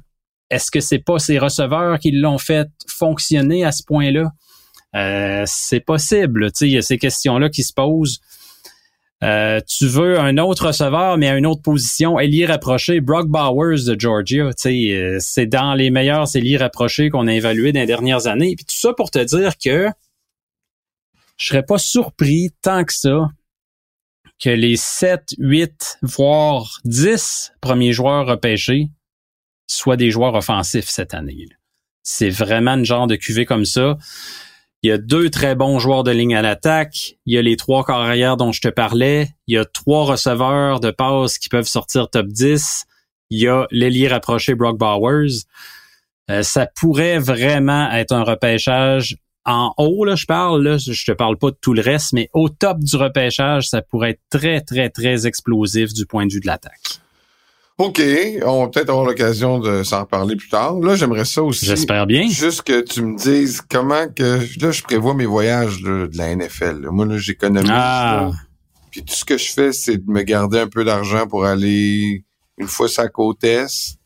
Est-ce 0.52 0.70
que 0.70 0.82
c'est 0.82 1.00
pas 1.00 1.18
ces 1.18 1.40
receveurs 1.40 1.98
qui 1.98 2.12
l'ont 2.12 2.38
fait 2.38 2.68
fonctionner 2.86 3.64
à 3.64 3.72
ce 3.72 3.84
point-là? 3.84 4.32
Euh, 4.96 5.44
c'est 5.48 5.80
possible. 5.80 6.52
Il 6.60 6.68
y 6.68 6.78
a 6.78 6.82
ces 6.82 6.98
questions-là 6.98 7.50
qui 7.50 7.64
se 7.64 7.74
posent. 7.74 8.20
Euh, 9.24 9.62
tu 9.66 9.88
veux 9.88 10.20
un 10.20 10.38
autre 10.38 10.68
receveur, 10.68 11.18
mais 11.18 11.30
à 11.30 11.38
une 11.38 11.46
autre 11.46 11.62
position, 11.62 12.20
ailier 12.20 12.46
rapproché, 12.48 13.00
Brock 13.00 13.28
Bowers 13.28 13.86
de 13.86 13.98
Georgia. 13.98 14.50
Euh, 14.66 15.18
c'est 15.20 15.46
dans 15.46 15.74
les 15.74 15.90
meilleurs 15.90 16.36
ailiers 16.36 16.58
rapprochés 16.58 17.10
qu'on 17.10 17.28
a 17.28 17.34
évalués 17.34 17.72
dans 17.72 17.80
les 17.80 17.86
dernières 17.86 18.28
années. 18.28 18.56
Puis 18.56 18.66
tout 18.66 18.76
ça 18.76 18.94
pour 18.94 19.10
te 19.10 19.24
dire 19.24 19.54
que 19.58 19.88
je 21.38 21.46
serais 21.46 21.64
pas 21.64 21.78
surpris 21.78 22.52
tant 22.62 22.84
que 22.84 22.94
ça 22.94 23.30
que 24.44 24.50
les 24.50 24.76
7, 24.76 25.36
8, 25.38 26.00
voire 26.02 26.82
10 26.84 27.54
premiers 27.62 27.94
joueurs 27.94 28.26
repêchés 28.26 28.90
soient 29.72 29.98
des 29.98 30.12
joueurs 30.12 30.36
offensifs 30.36 30.90
cette 30.90 31.14
année. 31.14 31.48
C'est 32.04 32.30
vraiment 32.30 32.74
une 32.74 32.86
genre 32.86 33.08
de 33.08 33.16
cuvée 33.16 33.46
comme 33.46 33.66
ça. 33.66 33.98
Il 34.84 34.90
y 34.90 34.92
a 34.92 34.98
deux 34.98 35.30
très 35.30 35.54
bons 35.54 35.78
joueurs 35.78 36.04
de 36.04 36.12
ligne 36.12 36.36
à 36.36 36.42
l'attaque. 36.42 37.16
Il 37.26 37.34
y 37.34 37.38
a 37.38 37.42
les 37.42 37.56
trois 37.56 37.86
carrières 37.86 38.38
dont 38.38 38.52
je 38.52 38.62
te 38.62 38.68
parlais. 38.68 39.30
Il 39.48 39.56
y 39.56 39.58
a 39.58 39.66
trois 39.66 40.06
receveurs 40.06 40.80
de 40.80 40.90
passe 40.90 41.38
qui 41.38 41.50
peuvent 41.50 41.68
sortir 41.68 42.10
top 42.10 42.28
10. 42.28 42.86
Il 43.30 43.40
y 43.40 43.48
a 43.48 43.68
l'ailier 43.70 44.08
rapproché 44.08 44.56
Brock 44.56 44.80
Bowers. 44.80 45.44
Euh, 46.32 46.42
ça 46.42 46.66
pourrait 46.66 47.20
vraiment 47.20 47.92
être 47.92 48.12
un 48.12 48.24
repêchage 48.24 49.18
en 49.46 49.74
haut, 49.78 50.06
là, 50.06 50.16
je 50.16 50.26
parle, 50.26 50.64
là, 50.64 50.78
je 50.78 51.06
te 51.06 51.12
parle 51.12 51.38
pas 51.38 51.50
de 51.50 51.58
tout 51.60 51.74
le 51.74 51.82
reste, 51.82 52.14
mais 52.14 52.30
au 52.34 52.50
top 52.50 52.80
du 52.80 52.96
repêchage, 52.96 53.70
ça 53.70 53.82
pourrait 53.82 54.12
être 54.12 54.22
très, 54.30 54.62
très, 54.62 54.90
très 54.90 55.26
explosif 55.26 55.94
du 55.94 56.06
point 56.06 56.28
de 56.28 56.34
vue 56.34 56.40
de 56.40 56.48
l'attaque. 56.48 57.01
OK, 57.82 58.00
on 58.46 58.62
va 58.62 58.68
peut-être 58.68 58.90
avoir 58.90 59.06
l'occasion 59.06 59.58
de 59.58 59.82
s'en 59.82 60.02
reparler 60.02 60.36
plus 60.36 60.50
tard. 60.50 60.80
Là, 60.82 60.96
j'aimerais 60.96 61.26
ça 61.26 61.42
aussi. 61.42 61.66
J'espère 61.66 62.06
bien. 62.06 62.30
Juste 62.30 62.62
que 62.62 62.82
tu 62.82 63.02
me 63.02 63.18
dises 63.18 63.60
comment 63.68 64.08
que 64.08 64.40
là 64.62 64.70
je 64.70 64.84
prévois 64.84 65.16
mes 65.16 65.26
voyages 65.26 65.82
là, 65.82 66.06
de 66.06 66.16
la 66.16 66.36
NFL. 66.36 66.90
Moi 66.92 67.08
là 67.08 67.18
j'économise. 67.18 67.72
Ah. 67.74 68.30
Puis 68.92 69.04
tout 69.04 69.16
ce 69.16 69.26
que 69.26 69.36
je 69.36 69.52
fais 69.52 69.72
c'est 69.72 69.98
de 69.98 70.12
me 70.12 70.22
garder 70.22 70.60
un 70.60 70.68
peu 70.68 70.84
d'argent 70.84 71.26
pour 71.26 71.46
aller 71.46 72.24
une 72.60 72.68
fois 72.68 72.88
sur 72.88 73.02
la 73.02 73.10
côte 73.10 73.44
est, 73.44 73.98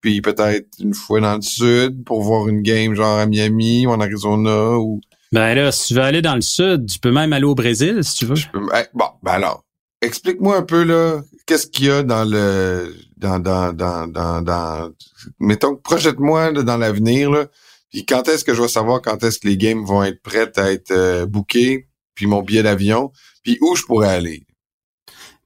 puis 0.00 0.20
peut-être 0.20 0.66
une 0.80 0.94
fois 0.94 1.20
dans 1.20 1.36
le 1.36 1.42
sud 1.42 2.02
pour 2.04 2.22
voir 2.22 2.48
une 2.48 2.62
game 2.62 2.96
genre 2.96 3.18
à 3.18 3.26
Miami 3.26 3.86
ou 3.86 3.90
en 3.90 4.00
Arizona 4.00 4.78
ou 4.78 5.00
Ben 5.30 5.54
là, 5.54 5.70
si 5.70 5.88
tu 5.88 5.94
veux 5.94 6.02
aller 6.02 6.22
dans 6.22 6.34
le 6.34 6.40
sud, 6.40 6.86
tu 6.86 6.98
peux 6.98 7.12
même 7.12 7.32
aller 7.32 7.44
au 7.44 7.54
Brésil, 7.54 8.02
si 8.02 8.16
tu 8.16 8.24
veux. 8.24 8.36
Hey, 8.72 8.86
bon 8.94 9.10
ben 9.22 9.32
alors 9.34 9.62
explique-moi 10.02 10.56
un 10.56 10.62
peu 10.62 10.82
là 10.84 11.20
qu'est-ce 11.46 11.66
qu'il 11.66 11.86
y 11.86 11.90
a 11.90 12.02
dans 12.02 12.24
le 12.24 12.94
dans 13.16 13.38
dans 13.38 13.72
dans 13.72 14.06
dans, 14.06 14.40
dans 14.42 14.90
mettons 15.38 15.76
projette-moi 15.76 16.52
dans 16.52 16.76
l'avenir 16.76 17.30
là 17.30 17.46
puis 17.90 18.06
quand 18.06 18.28
est-ce 18.28 18.44
que 18.44 18.54
je 18.54 18.62
vais 18.62 18.68
savoir 18.68 19.02
quand 19.02 19.22
est-ce 19.24 19.38
que 19.38 19.48
les 19.48 19.56
games 19.56 19.84
vont 19.84 20.02
être 20.04 20.22
prêtes 20.22 20.58
à 20.58 20.70
être 20.72 20.92
euh, 20.92 21.26
bookées 21.26 21.88
puis 22.14 22.26
mon 22.26 22.42
billet 22.42 22.62
d'avion 22.62 23.10
puis 23.42 23.58
où 23.60 23.74
je 23.76 23.82
pourrais 23.84 24.10
aller? 24.10 24.44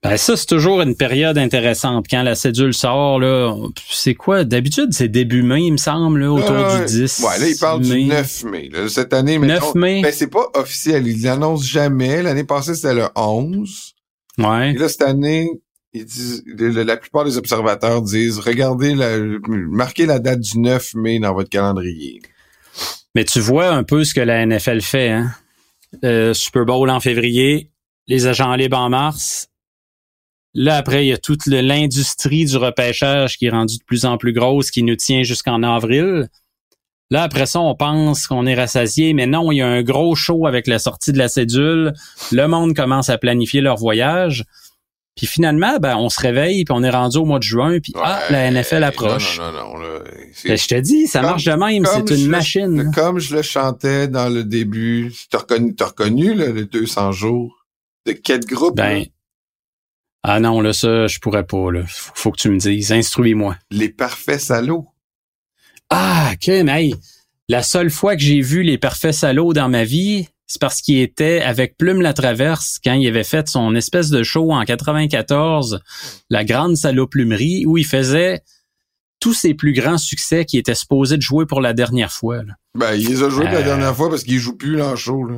Ben 0.02 0.18
ça, 0.18 0.36
c'est 0.36 0.44
toujours 0.44 0.82
une 0.82 0.96
période 0.96 1.38
intéressante. 1.38 2.04
Quand 2.10 2.22
la 2.22 2.34
cédule 2.34 2.74
sort, 2.74 3.18
là, 3.20 3.56
c'est 3.88 4.14
quoi? 4.14 4.44
D'habitude, 4.44 4.88
c'est 4.92 5.08
début 5.08 5.42
mai, 5.42 5.62
il 5.62 5.72
me 5.72 5.76
semble, 5.78 6.20
là, 6.20 6.30
autour 6.30 6.50
Euh, 6.50 6.84
du 6.84 6.92
10. 7.06 7.20
ouais 7.24 7.38
là 7.38 7.48
il 7.48 7.56
parle 7.58 7.80
mai. 7.86 8.02
du 8.02 8.04
9 8.08 8.44
mai 8.44 8.68
là. 8.70 8.88
cette 8.90 9.14
année 9.14 9.38
9 9.38 9.46
mettons, 9.48 9.72
mai. 9.78 10.02
ben 10.02 10.12
c'est 10.12 10.26
pas 10.26 10.50
officiel 10.56 11.06
ils 11.06 11.22
l'annoncent 11.22 11.64
jamais 11.64 12.22
l'année 12.22 12.44
passée 12.44 12.74
c'était 12.74 12.92
le 12.92 13.06
11 13.16 13.93
Ouais. 14.38 14.72
Et 14.72 14.78
là, 14.78 14.88
cette 14.88 15.02
année, 15.02 15.50
ils 15.92 16.04
disent, 16.04 16.42
la 16.46 16.96
plupart 16.96 17.24
des 17.24 17.38
observateurs 17.38 18.02
disent, 18.02 18.38
regardez, 18.38 18.94
la, 18.94 19.18
marquez 19.48 20.06
la 20.06 20.18
date 20.18 20.40
du 20.40 20.58
9 20.58 20.94
mai 20.94 21.18
dans 21.20 21.32
votre 21.34 21.50
calendrier. 21.50 22.20
Mais 23.14 23.24
tu 23.24 23.40
vois 23.40 23.68
un 23.68 23.84
peu 23.84 24.04
ce 24.04 24.12
que 24.12 24.20
la 24.20 24.44
NFL 24.44 24.80
fait, 24.80 25.10
hein? 25.10 25.30
euh, 26.02 26.34
Super 26.34 26.64
Bowl 26.64 26.90
en 26.90 26.98
février, 27.00 27.70
les 28.08 28.26
agents 28.26 28.54
libres 28.54 28.78
en 28.78 28.90
mars. 28.90 29.48
Là, 30.52 30.76
après, 30.76 31.04
il 31.04 31.08
y 31.08 31.12
a 31.12 31.18
toute 31.18 31.46
l'industrie 31.46 32.44
du 32.44 32.56
repêchage 32.56 33.38
qui 33.38 33.46
est 33.46 33.50
rendue 33.50 33.78
de 33.78 33.84
plus 33.84 34.04
en 34.04 34.18
plus 34.18 34.32
grosse, 34.32 34.70
qui 34.70 34.82
nous 34.82 34.96
tient 34.96 35.22
jusqu'en 35.22 35.62
avril. 35.62 36.28
Là, 37.10 37.22
après 37.22 37.46
ça, 37.46 37.60
on 37.60 37.74
pense 37.74 38.26
qu'on 38.26 38.46
est 38.46 38.54
rassasié, 38.54 39.12
mais 39.12 39.26
non, 39.26 39.52
il 39.52 39.56
y 39.56 39.62
a 39.62 39.68
un 39.68 39.82
gros 39.82 40.14
show 40.14 40.46
avec 40.46 40.66
la 40.66 40.78
sortie 40.78 41.12
de 41.12 41.18
la 41.18 41.28
cédule. 41.28 41.92
Le 42.32 42.46
monde 42.46 42.74
commence 42.74 43.10
à 43.10 43.18
planifier 43.18 43.60
leur 43.60 43.76
voyage. 43.76 44.44
Puis 45.16 45.26
finalement, 45.26 45.76
ben, 45.78 45.96
on 45.96 46.08
se 46.08 46.20
réveille, 46.20 46.64
puis 46.64 46.74
on 46.76 46.82
est 46.82 46.90
rendu 46.90 47.18
au 47.18 47.24
mois 47.24 47.38
de 47.38 47.44
juin, 47.44 47.78
puis 47.78 47.92
ah, 48.02 48.20
la 48.30 48.50
NFL 48.50 48.82
approche. 48.82 49.38
Non, 49.38 49.52
non, 49.52 49.78
non, 49.78 50.00
ben, 50.44 50.56
je 50.56 50.66
te 50.66 50.80
dis, 50.80 51.06
ça 51.06 51.22
marche 51.22 51.44
de 51.44 51.52
même, 51.52 51.86
c'est 51.86 52.16
une 52.16 52.26
machine. 52.26 52.90
comme 52.92 53.20
je 53.20 53.36
le 53.36 53.42
chantais 53.42 54.08
dans 54.08 54.28
le 54.28 54.42
début, 54.42 55.12
reconnu, 55.32 55.74
as 55.80 55.84
reconnu 55.84 56.34
là, 56.34 56.48
les 56.50 56.64
200 56.64 57.12
jours? 57.12 57.64
De 58.06 58.12
quel 58.12 58.40
groupe? 58.40 58.76
Ben, 58.76 59.04
ah 60.24 60.40
non, 60.40 60.62
là, 60.62 60.72
ça, 60.72 61.06
je 61.06 61.18
pourrais 61.20 61.44
pas, 61.44 61.70
là. 61.70 61.82
Faut, 61.86 62.32
que 62.32 62.38
tu 62.38 62.48
me 62.48 62.58
dises. 62.58 62.92
Instruis-moi. 62.92 63.56
Les 63.70 63.90
parfaits 63.90 64.40
salauds. 64.40 64.88
Ah, 65.96 66.32
ok, 66.32 66.48
mais 66.64 66.90
la 67.48 67.62
seule 67.62 67.88
fois 67.88 68.16
que 68.16 68.22
j'ai 68.22 68.40
vu 68.40 68.64
les 68.64 68.78
parfaits 68.78 69.14
salauds 69.14 69.52
dans 69.52 69.68
ma 69.68 69.84
vie, 69.84 70.26
c'est 70.48 70.60
parce 70.60 70.82
qu'il 70.82 70.98
était 70.98 71.40
avec 71.40 71.76
Plume 71.76 72.00
la 72.00 72.12
Traverse 72.12 72.80
quand 72.82 72.94
il 72.94 73.06
avait 73.06 73.22
fait 73.22 73.46
son 73.46 73.76
espèce 73.76 74.10
de 74.10 74.24
show 74.24 74.50
en 74.50 74.64
94, 74.64 75.80
la 76.30 76.44
grande 76.44 76.76
saloplumerie, 76.76 77.64
où 77.66 77.78
il 77.78 77.86
faisait 77.86 78.40
tous 79.20 79.34
ses 79.34 79.54
plus 79.54 79.72
grands 79.72 79.96
succès 79.96 80.44
qui 80.44 80.58
étaient 80.58 80.74
supposés 80.74 81.16
de 81.16 81.22
jouer 81.22 81.46
pour 81.46 81.60
la 81.60 81.72
dernière 81.72 82.10
fois. 82.10 82.42
Ben, 82.76 82.94
il 82.94 83.06
les 83.06 83.22
a 83.22 83.30
joués 83.30 83.44
la 83.44 83.58
euh. 83.58 83.62
dernière 83.62 83.94
fois 83.94 84.10
parce 84.10 84.24
qu'il 84.24 84.40
joue 84.40 84.56
plus 84.56 84.74
là 84.74 84.88
en 84.88 84.96
show. 84.96 85.24
Là. 85.24 85.36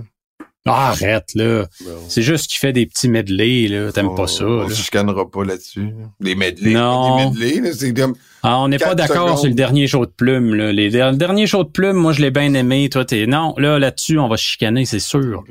Ah, 0.67 0.89
arrête, 0.91 1.31
là. 1.35 1.67
C'est 2.09 2.23
juste 2.23 2.51
qu'il 2.51 2.59
fait 2.59 2.73
des 2.73 2.87
petits 2.87 3.09
medley, 3.09 3.69
là. 3.69 3.93
T'aimes 3.93 4.15
pas 4.15 4.27
ça, 4.27 4.45
On 4.45 4.69
se 4.69 4.75
chicanera 4.75 5.31
pas 5.31 5.45
là-dessus. 5.45 5.91
Des 6.21 6.35
medley. 6.35 6.73
Non. 6.73 7.31
Des 7.31 7.41
medley, 7.41 7.61
là, 7.61 7.71
c'est 7.73 7.95
comme... 7.95 8.15
Ah, 8.43 8.59
on 8.61 8.69
n'est 8.69 8.79
pas 8.79 8.95
d'accord 8.95 9.39
sur 9.39 9.49
le 9.49 9.55
dernier 9.55 9.87
show 9.87 10.05
de 10.05 10.11
plume, 10.11 10.55
là. 10.55 10.73
Les, 10.73 10.91
le 10.91 11.17
dernier 11.17 11.47
show 11.47 11.63
de 11.63 11.69
plume, 11.69 11.97
moi, 11.97 12.13
je 12.13 12.21
l'ai 12.21 12.31
bien 12.31 12.53
aimé. 12.55 12.89
Toi, 12.91 13.05
t'es... 13.05 13.27
Non, 13.27 13.55
là, 13.59 13.79
là-dessus, 13.79 14.19
on 14.19 14.29
va 14.29 14.37
chicaner, 14.37 14.85
c'est 14.85 14.99
sûr. 14.99 15.45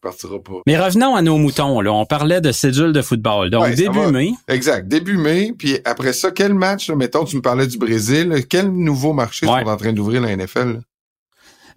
partira 0.00 0.38
pas. 0.38 0.62
Mais 0.66 0.78
revenons 0.78 1.14
à 1.14 1.22
nos 1.22 1.36
moutons, 1.36 1.80
là. 1.80 1.92
On 1.92 2.06
parlait 2.06 2.40
de 2.40 2.52
cédule 2.52 2.92
de 2.92 3.02
football. 3.02 3.50
Donc, 3.50 3.74
début 3.74 4.10
mai. 4.10 4.32
Exact. 4.48 4.88
Début 4.88 5.18
mai. 5.18 5.52
Puis 5.56 5.78
après 5.84 6.12
ça, 6.14 6.30
quel 6.30 6.54
match, 6.54 6.88
là, 6.88 6.96
mettons, 6.96 7.24
tu 7.24 7.36
me 7.36 7.42
parlais 7.42 7.66
du 7.66 7.76
Brésil. 7.78 8.44
Quel 8.48 8.70
nouveau 8.70 9.12
marché 9.12 9.46
sont 9.46 9.52
en 9.52 9.76
train 9.76 9.92
d'ouvrir 9.92 10.22
la 10.22 10.34
NFL? 10.36 10.80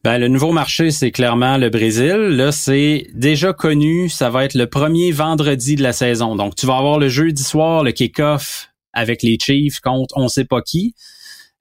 Ben, 0.06 0.20
le 0.20 0.28
nouveau 0.28 0.52
marché, 0.52 0.92
c'est 0.92 1.10
clairement 1.10 1.58
le 1.58 1.72
Brésil. 1.72 2.14
Là, 2.14 2.52
c'est 2.52 3.08
déjà 3.16 3.54
connu. 3.54 4.08
Ça 4.08 4.30
va 4.30 4.46
être 4.46 4.54
le 4.54 4.68
premier 4.68 5.12
vendredi 5.12 5.76
de 5.76 5.82
la 5.82 5.94
saison. 5.94 6.36
Donc, 6.36 6.54
tu 6.54 6.68
vas 6.68 6.78
avoir 6.78 7.00
le 7.00 7.10
jeudi 7.10 7.42
soir, 7.42 7.84
le 7.84 7.92
kick-off 7.92 8.70
avec 8.94 9.24
les 9.24 9.40
Chiefs 9.42 9.80
contre 9.80 10.16
on 10.16 10.28
sait 10.28 10.46
pas 10.46 10.62
qui. 10.62 10.94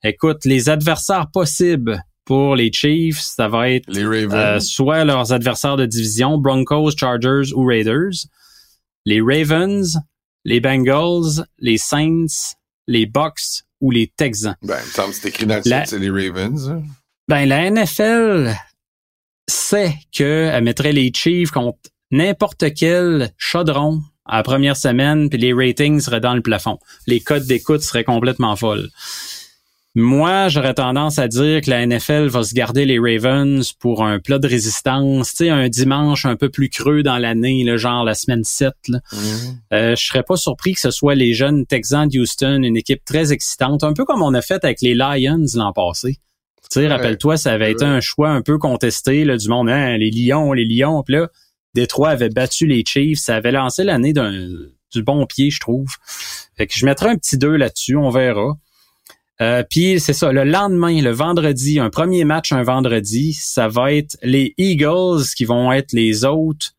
Écoute, 0.03 0.45
les 0.45 0.69
adversaires 0.69 1.31
possibles 1.33 2.05
pour 2.27 2.55
les 2.55 2.71
Chiefs, 2.71 3.19
ça 3.19 3.49
va 3.49 3.71
être 3.71 3.89
euh, 3.89 4.61
soit 4.61 5.05
leurs 5.05 5.33
adversaires 5.33 5.79
de 5.79 5.87
division, 5.87 6.37
Broncos, 6.37 6.91
Chargers 6.99 7.51
ou 7.55 7.65
Raiders, 7.65 8.27
les 9.07 9.23
Ravens, 9.23 10.01
les 10.45 10.61
Bengals, 10.61 11.47
les 11.61 11.79
Saints, 11.79 12.27
les 12.87 13.07
Bucks 13.07 13.65
ou 13.81 13.91
les 13.91 14.13
Texans. 14.15 14.57
Ben, 14.61 14.77
il 14.83 14.87
me 14.87 14.93
semble 14.93 15.15
c'est 15.15 15.29
écrit 15.29 15.47
dans 15.47 15.57
le 15.57 15.63
c'est 15.63 15.99
les 15.99 16.11
Ravens. 16.11 16.83
Ben, 17.29 17.47
la 17.47 17.71
NFL 17.71 18.55
sait 19.49 19.95
qu'elle 20.13 20.63
mettrait 20.63 20.93
les 20.93 21.11
Chiefs 21.15 21.51
contre 21.51 21.79
n'importe 22.11 22.75
quel 22.75 23.31
chaudron 23.39 24.03
à 24.27 24.39
la 24.39 24.43
première 24.43 24.77
semaine, 24.77 25.29
puis 25.29 25.39
les 25.39 25.53
ratings 25.53 26.01
seraient 26.01 26.21
dans 26.21 26.35
le 26.35 26.43
plafond. 26.43 26.79
Les 27.07 27.21
codes 27.21 27.47
d'écoute 27.47 27.83
seraient 27.83 28.05
complètement 28.05 28.57
folles. 28.57 28.89
Moi, 29.97 30.49
j'aurais 30.49 30.75
tendance 30.75 31.21
à 31.21 31.29
dire 31.29 31.61
que 31.61 31.71
la 31.71 31.87
NFL 31.87 32.27
va 32.27 32.43
se 32.43 32.53
garder 32.53 32.85
les 32.85 32.99
Ravens 32.99 33.73
pour 33.73 34.05
un 34.05 34.19
plat 34.19 34.41
de 34.41 34.49
résistance, 34.49 35.31
tu 35.31 35.45
sais, 35.45 35.51
un 35.51 35.69
dimanche 35.69 36.27
un 36.27 36.35
peu 36.35 36.51
plus 36.51 36.69
creux 36.69 37.05
dans 37.05 37.17
l'année, 37.17 37.63
le 37.65 37.77
genre 37.77 38.03
la 38.03 38.15
semaine 38.15 38.43
7. 38.43 38.73
Là. 38.89 38.99
Mm-hmm. 39.13 39.57
Euh, 39.73 39.97
je 39.97 40.05
serais 40.05 40.25
pas 40.25 40.37
surpris 40.37 40.73
que 40.73 40.81
ce 40.81 40.91
soit 40.91 41.15
les 41.15 41.33
jeunes 41.33 41.65
Texans 41.65 42.09
d'Houston, 42.09 42.65
une 42.65 42.77
équipe 42.77 43.05
très 43.05 43.33
excitante, 43.33 43.85
un 43.85 43.93
peu 43.93 44.05
comme 44.05 44.23
on 44.23 44.35
a 44.35 44.43
fait 44.43 44.65
avec 44.65 44.83
les 44.83 44.95
Lions 44.95 45.47
l'an 45.55 45.73
passé. 45.73 46.19
Rappelle-toi, 46.77 47.37
ça 47.37 47.53
avait 47.53 47.73
été 47.73 47.85
un 47.85 48.01
choix 48.01 48.31
un 48.31 48.43
peu 48.43 48.59
contesté 48.59 49.25
là, 49.25 49.37
du 49.37 49.49
monde, 49.49 49.69
hein, 49.69 49.97
les 49.97 50.11
Lions, 50.11 50.53
les 50.53 50.65
Lions. 50.65 51.03
Puis 51.03 51.15
là, 51.15 51.29
Détroit 51.75 52.11
avait 52.11 52.29
battu 52.29 52.67
les 52.67 52.85
Chiefs. 52.87 53.19
Ça 53.19 53.37
avait 53.37 53.53
lancé 53.53 53.85
l'année 53.85 54.13
d'un 54.13 54.33
du 54.93 55.03
bon 55.03 55.27
pied, 55.27 55.51
je 55.51 55.61
trouve. 55.61 55.89
Fait 56.57 56.67
que 56.67 56.75
je 56.77 56.87
mettrai 56.87 57.09
un 57.09 57.17
petit 57.17 57.37
2 57.37 57.57
là-dessus, 57.57 57.97
on 57.97 58.11
verra. 58.11 58.57
Euh, 59.41 59.65
puis 59.69 59.99
c'est 59.99 60.13
ça, 60.13 60.33
le 60.33 60.45
lendemain, 60.45 61.03
le 61.03 61.11
vendredi, 61.11 61.81
un 61.81 61.91
premier 61.91 62.25
match 62.25 62.53
un 62.53 62.63
vendredi, 62.63 63.33
ça 63.33 63.67
va 63.67 63.93
être 63.93 64.17
les 64.23 64.55
Eagles 64.59 65.25
qui 65.37 65.45
vont 65.45 65.73
être 65.73 65.93
les 65.93 66.25
autres 66.25 66.75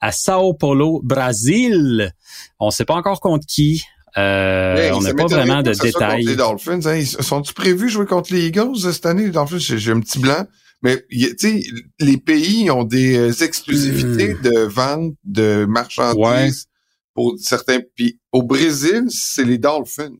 à 0.00 0.12
Sao 0.12 0.54
Paulo, 0.54 1.00
Brésil. 1.04 2.14
On 2.58 2.70
sait 2.70 2.86
pas 2.86 2.94
encore 2.94 3.20
contre 3.20 3.46
qui. 3.46 3.84
Euh, 4.18 4.90
on 4.94 5.00
n'a 5.00 5.14
pas 5.14 5.26
vraiment 5.26 5.62
de 5.62 5.72
détails. 5.72 6.24
Les 6.24 6.36
Dolphins, 6.36 6.80
hein, 6.86 7.04
sont-ils 7.04 7.54
prévus 7.54 7.88
jouer 7.88 8.06
contre 8.06 8.32
les 8.32 8.46
Eagles 8.46 8.76
cette 8.92 9.06
année, 9.06 9.24
les 9.26 9.30
Dolphins? 9.30 9.58
J'ai 9.58 9.92
un 9.92 10.00
petit 10.00 10.18
blanc. 10.18 10.46
Mais 10.82 11.04
tu 11.10 11.34
sais, 11.38 11.62
les 11.98 12.18
pays 12.18 12.70
ont 12.70 12.84
des 12.84 13.16
euh, 13.16 13.44
exclusivités 13.44 14.34
hmm. 14.34 14.42
de 14.42 14.58
vente 14.60 15.14
de 15.24 15.64
marchandises 15.64 16.66
pour 17.14 17.34
certains 17.38 17.80
pays. 17.96 18.18
Au 18.30 18.42
Brésil, 18.44 19.06
c'est 19.08 19.44
les 19.44 19.58
Dolphins. 19.58 20.12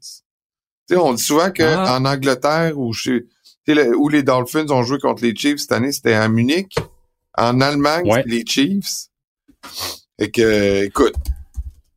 Tu 0.89 0.95
sais, 0.95 0.97
on 0.97 1.15
dit 1.15 1.23
souvent 1.23 1.51
qu'en 1.53 1.85
ah. 1.85 2.01
Angleterre 2.05 2.77
ou 2.77 2.93
chez 2.93 3.27
où 3.97 4.09
les 4.09 4.23
Dolphins 4.23 4.69
ont 4.71 4.83
joué 4.83 4.99
contre 4.99 5.23
les 5.23 5.35
Chiefs 5.37 5.61
cette 5.61 5.73
année, 5.73 5.93
c'était 5.93 6.15
à 6.15 6.29
Munich. 6.29 6.75
En 7.37 7.61
Allemagne, 7.61 8.23
les 8.27 8.45
Chiefs. 8.45 9.09
Et 10.19 10.31
que, 10.31 10.85
écoute, 10.85 11.15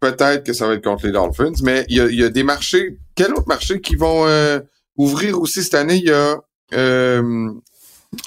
peut-être 0.01 0.43
que 0.43 0.51
ça 0.51 0.67
va 0.67 0.73
être 0.73 0.83
contre 0.83 1.05
les 1.05 1.13
Dolphins, 1.13 1.53
mais 1.63 1.85
il 1.87 1.97
y 1.97 2.23
a, 2.23 2.29
des 2.29 2.43
marchés. 2.43 2.97
Quel 3.15 3.33
autre 3.33 3.47
marché 3.47 3.79
qui 3.79 3.95
vont 3.95 4.27
euh, 4.27 4.59
ouvrir 4.97 5.39
aussi 5.39 5.63
cette 5.63 5.75
année? 5.75 5.95
Il 5.95 6.09
y 6.09 6.11
a 6.11 6.37
euh, 6.73 7.51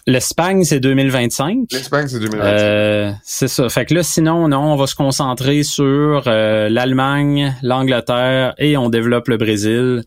L'Espagne, 0.07 0.65
c'est 0.65 0.81
2025. 0.81 1.67
L'Espagne, 1.73 2.09
c'est 2.09 2.19
2025. 2.19 2.47
Euh, 2.47 3.13
c'est 3.23 3.49
ça. 3.49 3.69
Fait 3.69 3.85
que 3.85 3.93
là, 3.93 4.03
sinon, 4.03 4.49
non, 4.49 4.73
on 4.73 4.77
va 4.77 4.87
se 4.87 4.95
concentrer 4.95 5.63
sur 5.63 6.25
euh, 6.27 6.71
l'Allemagne, 6.71 7.55
l'Angleterre 7.63 8.55
et 8.57 8.79
on 8.79 8.89
développe 8.89 9.29
le 9.29 9.37
Brésil. 9.37 10.03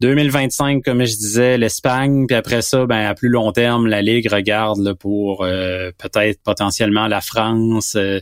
2025, 0.00 0.82
comme 0.82 1.04
je 1.04 1.14
disais, 1.14 1.58
l'Espagne, 1.58 2.26
puis 2.26 2.34
après 2.34 2.62
ça, 2.62 2.86
ben 2.86 3.06
à 3.06 3.14
plus 3.14 3.28
long 3.28 3.52
terme, 3.52 3.86
la 3.86 4.00
Ligue 4.00 4.32
regarde 4.32 4.94
pour 4.94 5.44
euh, 5.44 5.90
peut-être 5.98 6.42
potentiellement 6.42 7.06
la 7.06 7.20
France. 7.20 7.96
Euh, 7.96 8.18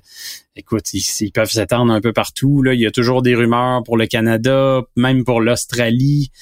écoute, 0.56 0.92
ils, 0.92 1.30
peuvent 1.30 1.50
s'étendre 1.50 1.92
un 1.92 2.00
peu 2.00 2.12
partout. 2.12 2.62
Là. 2.62 2.74
Il 2.74 2.80
y 2.80 2.86
a 2.86 2.90
toujours 2.90 3.22
des 3.22 3.36
rumeurs 3.36 3.84
pour 3.84 3.96
le 3.96 4.06
Canada, 4.06 4.82
même 4.96 5.24
pour 5.24 5.40
l'Australie. 5.40 6.32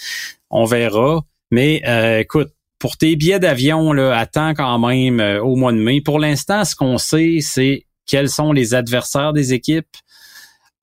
On 0.48 0.64
verra. 0.64 1.20
Mais 1.50 1.82
euh, 1.86 2.20
écoute, 2.20 2.48
pour 2.78 2.96
tes 2.96 3.14
billets 3.14 3.38
d'avion, 3.38 3.92
là, 3.92 4.16
attends 4.16 4.54
quand 4.54 4.78
même 4.78 5.20
au 5.42 5.54
mois 5.54 5.72
de 5.72 5.78
mai. 5.78 6.00
Pour 6.00 6.18
l'instant, 6.18 6.64
ce 6.64 6.74
qu'on 6.74 6.96
sait, 6.96 7.38
c'est 7.40 7.84
quels 8.06 8.30
sont 8.30 8.52
les 8.52 8.74
adversaires 8.74 9.34
des 9.34 9.52
équipes. 9.52 9.96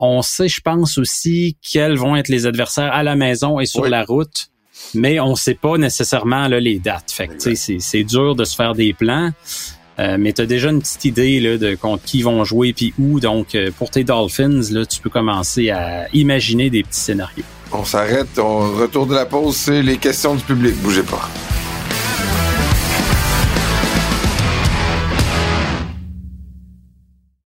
On 0.05 0.21
sait, 0.21 0.49
je 0.49 0.59
pense 0.59 0.97
aussi, 0.97 1.55
quels 1.61 1.95
vont 1.95 2.17
être 2.17 2.27
les 2.27 2.45
adversaires 2.45 2.91
à 2.91 3.03
la 3.03 3.15
maison 3.15 3.61
et 3.61 3.65
sur 3.65 3.85
la 3.85 4.03
route, 4.03 4.49
mais 4.93 5.21
on 5.21 5.33
sait 5.35 5.53
pas 5.53 5.77
nécessairement 5.77 6.49
là, 6.49 6.59
les 6.59 6.77
dates. 6.77 7.09
Fait 7.09 7.29
que, 7.29 7.39
c'est, 7.39 7.55
c'est 7.55 8.03
dur 8.03 8.35
de 8.35 8.43
se 8.43 8.53
faire 8.53 8.75
des 8.75 8.91
plans. 8.91 9.31
Euh, 9.99 10.17
mais 10.19 10.33
tu 10.33 10.41
as 10.41 10.45
déjà 10.45 10.71
une 10.71 10.81
petite 10.81 11.05
idée 11.05 11.39
là, 11.39 11.57
de 11.57 11.75
contre 11.75 12.03
qui 12.03 12.21
vont 12.21 12.43
jouer 12.43 12.73
puis 12.73 12.93
où. 12.99 13.21
Donc, 13.21 13.55
euh, 13.55 13.71
pour 13.77 13.91
tes 13.91 14.03
Dolphins, 14.03 14.59
là, 14.71 14.85
tu 14.85 14.99
peux 14.99 15.09
commencer 15.09 15.69
à 15.69 16.09
imaginer 16.11 16.69
des 16.69 16.83
petits 16.83 16.99
scénarios. 16.99 17.45
On 17.71 17.85
s'arrête. 17.85 18.37
On 18.37 18.75
retourne 18.75 19.07
de 19.07 19.15
la 19.15 19.25
pause. 19.25 19.55
C'est 19.55 19.81
les 19.81 19.95
questions 19.95 20.35
du 20.35 20.43
public. 20.43 20.75
Bougez 20.81 21.03
pas. 21.03 21.29